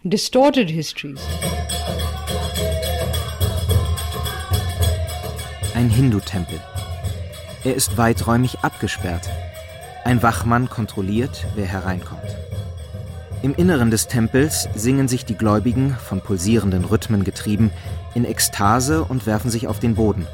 distorted 0.04 0.70
histories. 0.70 1.20
Ein 5.74 5.90
Hindu-Tempel. 5.90 6.60
Er 7.64 7.74
ist 7.74 7.96
weiträumig 7.96 8.60
abgesperrt. 8.60 9.28
Ein 10.04 10.22
Wachmann 10.22 10.68
kontrolliert, 10.68 11.46
wer 11.56 11.66
hereinkommt. 11.66 12.36
Im 13.42 13.54
Inneren 13.54 13.90
des 13.90 14.06
Tempels 14.06 14.68
singen 14.76 15.08
sich 15.08 15.24
die 15.24 15.36
Gläubigen, 15.36 15.96
von 15.96 16.20
pulsierenden 16.20 16.84
Rhythmen 16.84 17.24
getrieben, 17.24 17.72
in 18.14 18.24
Ekstase 18.24 19.02
und 19.02 19.26
werfen 19.26 19.50
sich 19.50 19.66
auf 19.66 19.80
den 19.80 19.96
Boden. 19.96 20.28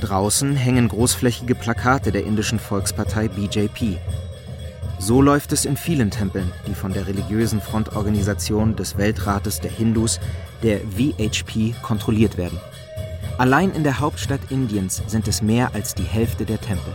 Draußen 0.00 0.56
hängen 0.56 0.88
großflächige 0.88 1.54
Plakate 1.54 2.12
der 2.12 2.24
indischen 2.24 2.58
Volkspartei 2.58 3.28
BJP. 3.28 3.98
So 4.98 5.20
läuft 5.20 5.52
es 5.52 5.66
in 5.66 5.76
vielen 5.76 6.10
Tempeln, 6.10 6.50
die 6.66 6.74
von 6.74 6.92
der 6.92 7.06
religiösen 7.06 7.60
Frontorganisation 7.60 8.76
des 8.76 8.96
Weltrates 8.96 9.60
der 9.60 9.70
Hindus, 9.70 10.20
der 10.62 10.80
VHP, 10.80 11.74
kontrolliert 11.82 12.38
werden. 12.38 12.58
Allein 13.38 13.72
in 13.72 13.84
der 13.84 14.00
Hauptstadt 14.00 14.40
Indiens 14.48 15.02
sind 15.06 15.28
es 15.28 15.42
mehr 15.42 15.74
als 15.74 15.94
die 15.94 16.02
Hälfte 16.02 16.46
der 16.46 16.60
Tempel. 16.60 16.92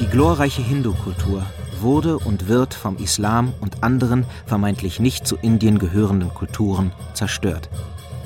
Die 0.00 0.06
glorreiche 0.06 0.62
Hindu-Kultur 0.62 1.46
wurde 1.80 2.18
und 2.18 2.48
wird 2.48 2.74
vom 2.74 2.98
Islam 2.98 3.54
und 3.60 3.82
anderen 3.82 4.26
vermeintlich 4.44 5.00
nicht 5.00 5.26
zu 5.26 5.36
Indien 5.36 5.78
gehörenden 5.78 6.34
Kulturen 6.34 6.92
zerstört. 7.14 7.70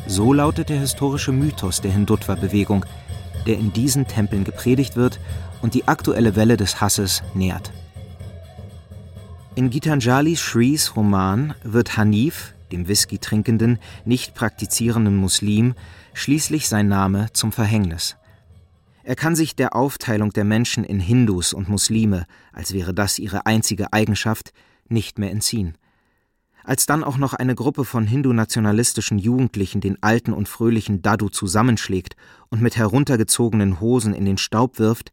So 0.09 0.33
lautet 0.33 0.69
der 0.69 0.81
historische 0.81 1.33
Mythos 1.33 1.81
der 1.81 1.93
Hindutva-Bewegung, 1.93 2.85
der 3.47 3.59
in 3.59 3.73
diesen 3.73 4.07
Tempeln 4.07 4.45
gepredigt 4.45 4.97
wird 4.97 5.21
und 5.63 5.75
die 5.75 5.89
aktuelle 5.89 6.37
Welle 6.37 6.57
des 6.57 6.81
Hasses 6.81 7.23
nährt. 7.35 7.73
In 9.55 9.71
Gitanjali 9.71 10.37
Shrees 10.37 10.97
Roman 10.97 11.55
wird 11.63 11.97
Hanif, 11.97 12.53
dem 12.73 12.89
Whisky 12.89 13.19
trinkenden, 13.19 13.79
nicht 14.05 14.35
praktizierenden 14.35 15.17
Muslim, 15.17 15.75
schließlich 16.13 16.69
sein 16.69 16.89
Name 16.89 17.29
zum 17.33 17.53
Verhängnis. 17.53 18.17
Er 19.03 19.17
kann 19.17 19.37
sich 19.37 19.55
der 19.55 19.77
Aufteilung 19.77 20.33
der 20.33 20.45
Menschen 20.45 20.83
in 20.83 20.99
Hindus 20.99 21.53
und 21.53 21.69
Muslime, 21.69 22.27
als 22.53 22.73
wäre 22.73 22.93
das 22.93 23.19
ihre 23.19 23.47
einzige 23.47 23.93
Eigenschaft, 23.93 24.53
nicht 24.89 25.19
mehr 25.19 25.31
entziehen. 25.31 25.79
Als 26.65 26.87
dann 26.87 27.05
auch 27.05 27.17
noch 27.17 27.33
eine 27.33 27.55
Gruppe 27.55 27.85
von 27.85 28.07
hindu-nationalistischen 28.07 29.19
Jugendlichen 29.19 29.81
den 29.81 30.03
alten 30.03 30.33
und 30.33 30.49
fröhlichen 30.49 31.03
Dadu 31.03 31.29
zusammenschlägt 31.29 32.17
und 32.51 32.61
mit 32.61 32.77
heruntergezogenen 32.77 33.81
Hosen 33.81 34.13
in 34.13 34.25
den 34.25 34.37
Staub 34.37 34.81
wirft, 34.81 35.13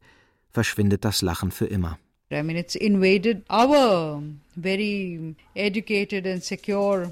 verschwindet 0.54 1.04
das 1.04 1.20
Lachen 1.20 1.50
für 1.50 1.66
immer. 1.66 1.98
I 2.32 2.42
mean, 2.42 2.56
it's 2.56 2.74
invaded 2.74 3.44
our 3.50 4.22
very 4.56 5.36
educated 5.54 6.26
and 6.26 6.42
secure 6.42 7.10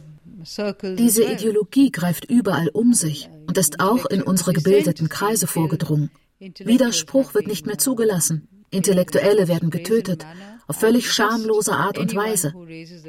Diese 0.99 1.25
Ideologie 1.25 1.93
greift 1.93 2.25
überall 2.25 2.69
um 2.69 2.95
sich 2.95 3.29
und 3.47 3.59
ist 3.59 3.79
auch 3.81 4.07
in 4.07 4.23
unsere 4.23 4.53
gebildeten 4.53 5.09
Kreise 5.09 5.47
vorgedrungen. 5.47 6.11
Widerspruch 6.41 7.35
wird 7.35 7.47
nicht 7.47 7.67
mehr 7.67 7.79
zugelassen. 7.79 8.49
Intellektuelle 8.71 9.47
werden 9.47 9.71
getötet, 9.71 10.27
auf 10.67 10.77
völlig 10.77 11.13
schamlose 11.13 11.75
Art 11.75 11.99
und 11.99 12.15
Weise. 12.15 12.55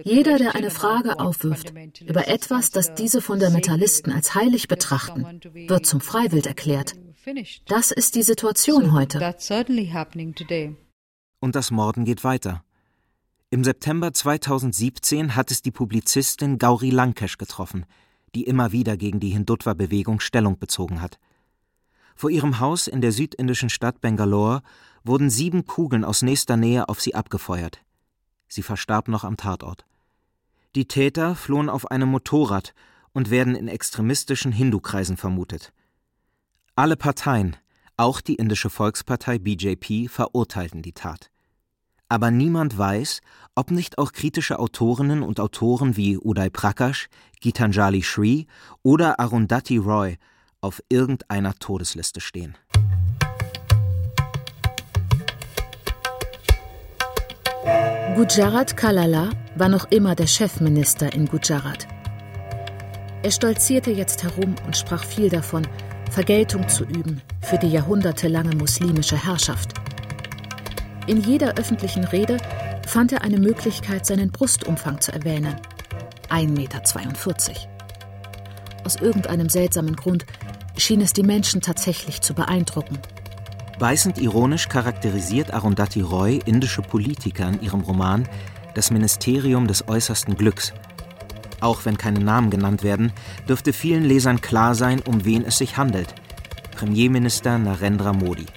Jeder, 0.04 0.38
der 0.38 0.56
eine 0.56 0.69
Frage 0.69 1.19
aufwirft 1.19 1.74
über 2.06 2.28
etwas, 2.28 2.69
das 2.69 2.93
diese 2.93 3.22
Fundamentalisten 3.22 4.12
als 4.12 4.36
heilig 4.36 4.67
betrachten, 4.67 5.39
wird 5.67 5.86
zum 5.86 6.02
Freiwild 6.02 6.46
erklärt. 6.46 6.93
Das 7.68 7.92
ist 7.92 8.16
die 8.16 8.24
Situation 8.24 8.92
heute. 8.92 9.20
Und 11.40 11.56
das 11.56 11.72
Morden 11.72 12.04
geht 12.04 12.26
weiter. 12.26 12.66
Im 13.50 13.64
September 13.64 14.12
2017 14.12 15.36
hat 15.36 15.50
es 15.50 15.62
die 15.62 15.72
Publizistin 15.72 16.58
Gauri 16.58 16.90
Lankesh 16.90 17.38
getroffen, 17.38 17.86
die 18.36 18.44
immer 18.44 18.74
wieder 18.74 18.98
gegen 18.98 19.22
die 19.22 19.30
Hindutva-Bewegung 19.30 20.20
Stellung 20.20 20.60
bezogen 20.60 21.02
hat. 21.02 21.18
Vor 22.16 22.30
ihrem 22.30 22.60
Haus 22.60 22.88
in 22.88 23.00
der 23.00 23.14
südindischen 23.14 23.70
Stadt 23.70 24.02
Bangalore 24.02 24.62
wurden 25.06 25.30
sieben 25.30 25.66
Kugeln 25.66 26.04
aus 26.04 26.24
nächster 26.24 26.58
Nähe 26.58 26.90
auf 26.90 27.00
sie 27.00 27.16
abgefeuert. 27.16 27.84
Sie 28.50 28.64
verstarb 28.64 29.08
noch 29.08 29.24
am 29.24 29.38
Tatort. 29.38 29.86
Die 30.76 30.90
Täter 30.90 31.36
flohen 31.36 31.70
auf 31.70 31.90
einem 31.90 32.10
Motorrad 32.10 32.74
und 33.14 33.30
werden 33.30 33.56
in 33.56 33.70
extremistischen 33.70 34.52
Hindu-Kreisen 34.52 35.16
vermutet. 35.16 35.72
Alle 36.76 36.98
Parteien, 36.98 37.56
auch 37.98 38.20
die 38.20 38.34
indische 38.34 38.72
Volkspartei 38.72 39.38
BJP, 39.38 40.10
verurteilten 40.10 40.82
die 40.82 40.94
Tat. 40.94 41.30
Aber 42.10 42.32
niemand 42.32 42.76
weiß, 42.76 43.22
ob 43.54 43.70
nicht 43.70 44.00
auch 44.00 44.12
kritische 44.12 44.58
Autorinnen 44.58 45.22
und 45.22 45.40
Autoren 45.40 45.98
wie 45.98 46.18
Uday 46.18 46.50
Prakash, 46.50 47.10
Gitanjali 47.42 48.02
Shri 48.02 48.48
oder 48.82 49.20
Arundhati 49.20 49.78
Roy 49.78 50.18
auf 50.62 50.82
irgendeiner 50.90 51.54
Todesliste 51.54 52.22
stehen. 52.22 52.58
Gujarat 58.16 58.76
Kalala 58.76 59.30
war 59.56 59.70
noch 59.70 59.92
immer 59.92 60.16
der 60.16 60.28
Chefminister 60.28 61.14
in 61.14 61.28
Gujarat. 61.28 61.88
Er 63.22 63.32
stolzierte 63.32 63.92
jetzt 63.92 64.24
herum 64.24 64.56
und 64.66 64.76
sprach 64.76 65.04
viel 65.04 65.30
davon, 65.30 65.68
Vergeltung 66.13 66.69
zu 66.69 66.84
üben 66.84 67.23
für 67.41 67.58
die 67.58 67.69
jahrhundertelange 67.69 68.56
muslimische 68.56 69.17
Herrschaft. 69.17 69.73
In 71.08 71.19
jeder 71.19 71.56
öffentlichen 71.56 72.04
Rede 72.04 72.38
fand 72.86 73.13
er 73.13 73.23
eine 73.23 73.39
Möglichkeit, 73.39 74.06
seinen 74.06 74.32
Brustumfang 74.32 75.02
zu 75.02 75.12
erwähnen. 75.12 75.56
1,42 76.30 76.49
Meter. 76.52 76.82
Aus 78.86 78.97
irgendeinem 78.97 79.49
seltsamen 79.49 79.95
Grund 79.95 80.28
schien 80.78 81.02
es 81.02 81.13
die 81.13 81.23
Menschen 81.23 81.62
tatsächlich 81.62 82.21
zu 82.21 82.36
beeindrucken. 82.36 82.99
Beißend 83.80 84.19
ironisch 84.19 84.69
charakterisiert 84.69 85.52
Arundhati 85.52 86.02
Roy 86.02 86.39
indische 86.45 86.84
Politiker 86.84 87.47
in 87.47 87.60
ihrem 87.63 87.82
Roman 87.82 88.30
Das 88.76 88.91
Ministerium 88.91 89.65
des 89.65 89.88
äußersten 89.88 90.38
Glücks. 90.38 90.73
Auch 91.63 91.86
wenn 91.86 91.97
keine 91.97 92.19
Namen 92.19 92.49
genannt 92.49 92.84
werden, 92.84 93.13
dürfte 93.47 93.71
vielen 93.71 94.04
Lesern 94.04 94.41
klar 94.41 94.76
sein, 94.76 94.99
um 94.99 95.23
wen 95.23 95.45
es 95.45 95.60
sich 95.60 95.78
handelt. 95.78 96.13
Premierminister 96.76 97.58
Narendra 97.58 98.12
Modi. 98.12 98.47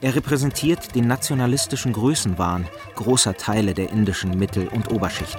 Er 0.00 0.16
repräsentiert 0.16 0.96
den 0.96 1.06
nationalistischen 1.06 1.92
Größenwahn 1.92 2.66
großer 2.96 3.36
Teile 3.36 3.74
der 3.74 3.90
indischen 3.90 4.36
Mittel- 4.36 4.66
und 4.66 4.90
Oberschicht. 4.90 5.38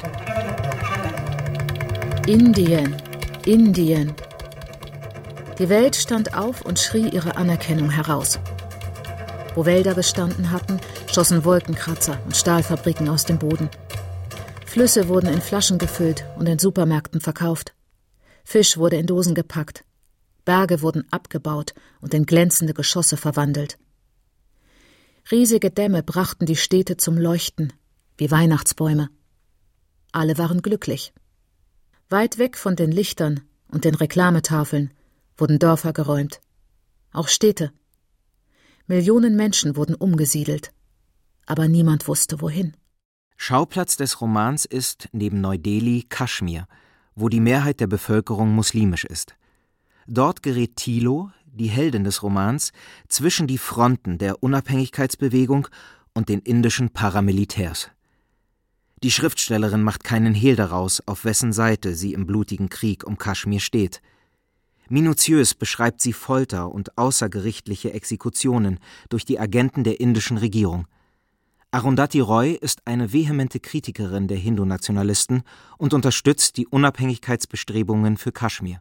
Indien, 2.25 2.95
Indien. 3.45 4.13
Die 5.59 5.67
Welt 5.67 5.97
stand 5.97 6.37
auf 6.37 6.61
und 6.61 6.79
schrie 6.79 7.09
ihre 7.09 7.35
Anerkennung 7.35 7.89
heraus. 7.89 8.39
Wo 9.55 9.65
Wälder 9.65 9.93
bestanden 9.93 10.51
hatten, 10.51 10.79
schossen 11.11 11.43
Wolkenkratzer 11.43 12.17
und 12.23 12.37
Stahlfabriken 12.37 13.09
aus 13.09 13.25
dem 13.25 13.39
Boden. 13.39 13.69
Flüsse 14.73 15.07
wurden 15.07 15.27
in 15.27 15.39
Flaschen 15.39 15.77
gefüllt 15.77 16.25
und 16.35 16.47
in 16.47 16.57
Supermärkten 16.57 17.21
verkauft. 17.21 17.75
Fisch 18.43 18.75
wurde 18.75 18.95
in 18.95 19.05
Dosen 19.05 19.35
gepackt. 19.35 19.85
Berge 20.45 20.81
wurden 20.81 21.05
abgebaut 21.11 21.75
und 22.01 22.15
in 22.15 22.25
glänzende 22.25 22.73
Geschosse 22.73 23.15
verwandelt. 23.15 23.77
Riesige 25.29 25.69
Dämme 25.69 26.01
brachten 26.01 26.47
die 26.47 26.55
Städte 26.55 26.97
zum 26.97 27.19
Leuchten, 27.19 27.71
wie 28.17 28.31
Weihnachtsbäume. 28.31 29.09
Alle 30.11 30.39
waren 30.39 30.63
glücklich. 30.63 31.13
Weit 32.09 32.39
weg 32.39 32.57
von 32.57 32.75
den 32.75 32.91
Lichtern 32.91 33.41
und 33.67 33.85
den 33.85 33.93
Reklametafeln 33.93 34.91
wurden 35.37 35.59
Dörfer 35.59 35.93
geräumt, 35.93 36.41
auch 37.11 37.27
Städte. 37.27 37.71
Millionen 38.87 39.35
Menschen 39.35 39.75
wurden 39.75 39.93
umgesiedelt, 39.93 40.73
aber 41.45 41.67
niemand 41.67 42.07
wusste 42.07 42.41
wohin. 42.41 42.75
Schauplatz 43.45 43.97
des 43.97 44.21
Romans 44.21 44.63
ist 44.63 45.09
neben 45.11 45.41
Neu-Delhi 45.41 46.05
Kaschmir, 46.07 46.65
wo 47.13 47.27
die 47.27 47.41
Mehrheit 47.41 47.81
der 47.81 47.87
Bevölkerung 47.87 48.55
muslimisch 48.55 49.03
ist. 49.03 49.35
Dort 50.07 50.43
gerät 50.43 50.77
Thilo, 50.77 51.29
die 51.47 51.67
Heldin 51.67 52.05
des 52.05 52.23
Romans, 52.23 52.71
zwischen 53.09 53.45
die 53.45 53.57
Fronten 53.57 54.17
der 54.17 54.41
Unabhängigkeitsbewegung 54.43 55.67
und 56.13 56.29
den 56.29 56.39
indischen 56.39 56.91
Paramilitärs. 56.91 57.89
Die 59.03 59.11
Schriftstellerin 59.11 59.83
macht 59.83 60.05
keinen 60.05 60.35
Hehl 60.35 60.55
daraus, 60.55 61.05
auf 61.05 61.25
wessen 61.25 61.51
Seite 61.51 61.95
sie 61.95 62.13
im 62.13 62.25
blutigen 62.25 62.69
Krieg 62.69 63.05
um 63.05 63.17
Kaschmir 63.17 63.59
steht. 63.59 64.01
Minutiös 64.87 65.53
beschreibt 65.53 65.99
sie 65.99 66.13
Folter 66.13 66.71
und 66.71 66.97
außergerichtliche 66.97 67.91
Exekutionen 67.91 68.79
durch 69.09 69.25
die 69.25 69.37
Agenten 69.37 69.83
der 69.83 69.99
indischen 69.99 70.37
Regierung. 70.37 70.87
Arundhati 71.73 72.19
Roy 72.19 72.51
ist 72.51 72.83
eine 72.85 73.13
vehemente 73.13 73.59
Kritikerin 73.59 74.27
der 74.27 74.37
Hindu-Nationalisten 74.37 75.41
und 75.79 75.95
unterstützt 75.95 76.57
die 76.57 76.67
Unabhängigkeitsbestrebungen 76.67 78.17
für 78.17 78.31
Kaschmir. 78.31 78.79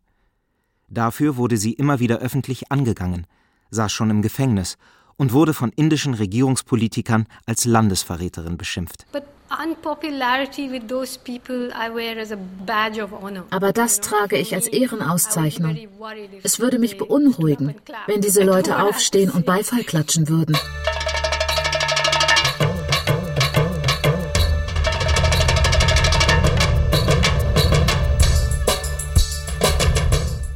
Dafür 0.90 1.38
wurde 1.38 1.56
sie 1.56 1.72
immer 1.72 2.00
wieder 2.00 2.18
öffentlich 2.18 2.70
angegangen, 2.70 3.26
saß 3.70 3.90
schon 3.90 4.10
im 4.10 4.20
Gefängnis 4.20 4.76
und 5.16 5.32
wurde 5.32 5.54
von 5.54 5.72
indischen 5.74 6.12
Regierungspolitikern 6.12 7.24
als 7.46 7.64
Landesverräterin 7.64 8.58
beschimpft. 8.58 9.06
Aber 13.50 13.72
das 13.72 14.00
trage 14.00 14.36
ich 14.36 14.54
als 14.54 14.66
Ehrenauszeichnung. 14.68 15.78
Es 16.42 16.60
würde 16.60 16.78
mich 16.78 16.98
beunruhigen, 16.98 17.74
wenn 18.06 18.20
diese 18.20 18.42
Leute 18.44 18.82
aufstehen 18.82 19.30
und 19.30 19.46
Beifall 19.46 19.82
klatschen 19.82 20.28
würden. 20.28 20.58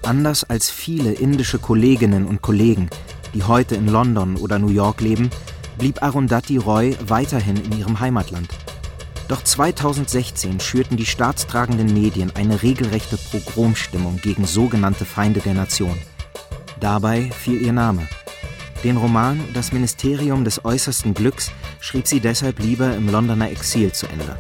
Anders 0.06 0.44
als 0.44 0.70
viele 0.70 1.10
indische 1.10 1.58
Kolleginnen 1.58 2.26
und 2.26 2.40
Kollegen, 2.40 2.88
die 3.34 3.42
heute 3.42 3.74
in 3.74 3.88
London 3.88 4.36
oder 4.36 4.60
New 4.60 4.68
York 4.68 5.00
leben, 5.00 5.30
blieb 5.78 6.00
Arundhati 6.00 6.58
Roy 6.58 6.96
weiterhin 7.08 7.56
in 7.56 7.76
ihrem 7.76 7.98
Heimatland. 7.98 8.48
Doch 9.26 9.42
2016 9.42 10.60
schürten 10.60 10.96
die 10.96 11.06
staatstragenden 11.06 11.92
Medien 11.92 12.30
eine 12.36 12.62
regelrechte 12.62 13.18
Pogromstimmung 13.32 14.20
gegen 14.22 14.46
sogenannte 14.46 15.04
Feinde 15.04 15.40
der 15.40 15.54
Nation. 15.54 15.98
Dabei 16.78 17.28
fiel 17.32 17.60
ihr 17.60 17.72
Name. 17.72 18.06
Den 18.84 18.98
Roman 18.98 19.40
Das 19.54 19.72
Ministerium 19.72 20.44
des 20.44 20.64
äußersten 20.64 21.14
Glücks 21.14 21.50
schrieb 21.80 22.06
sie 22.06 22.20
deshalb 22.20 22.60
lieber 22.60 22.94
im 22.94 23.10
Londoner 23.10 23.50
Exil 23.50 23.90
zu 23.90 24.06
Ende. 24.06 24.38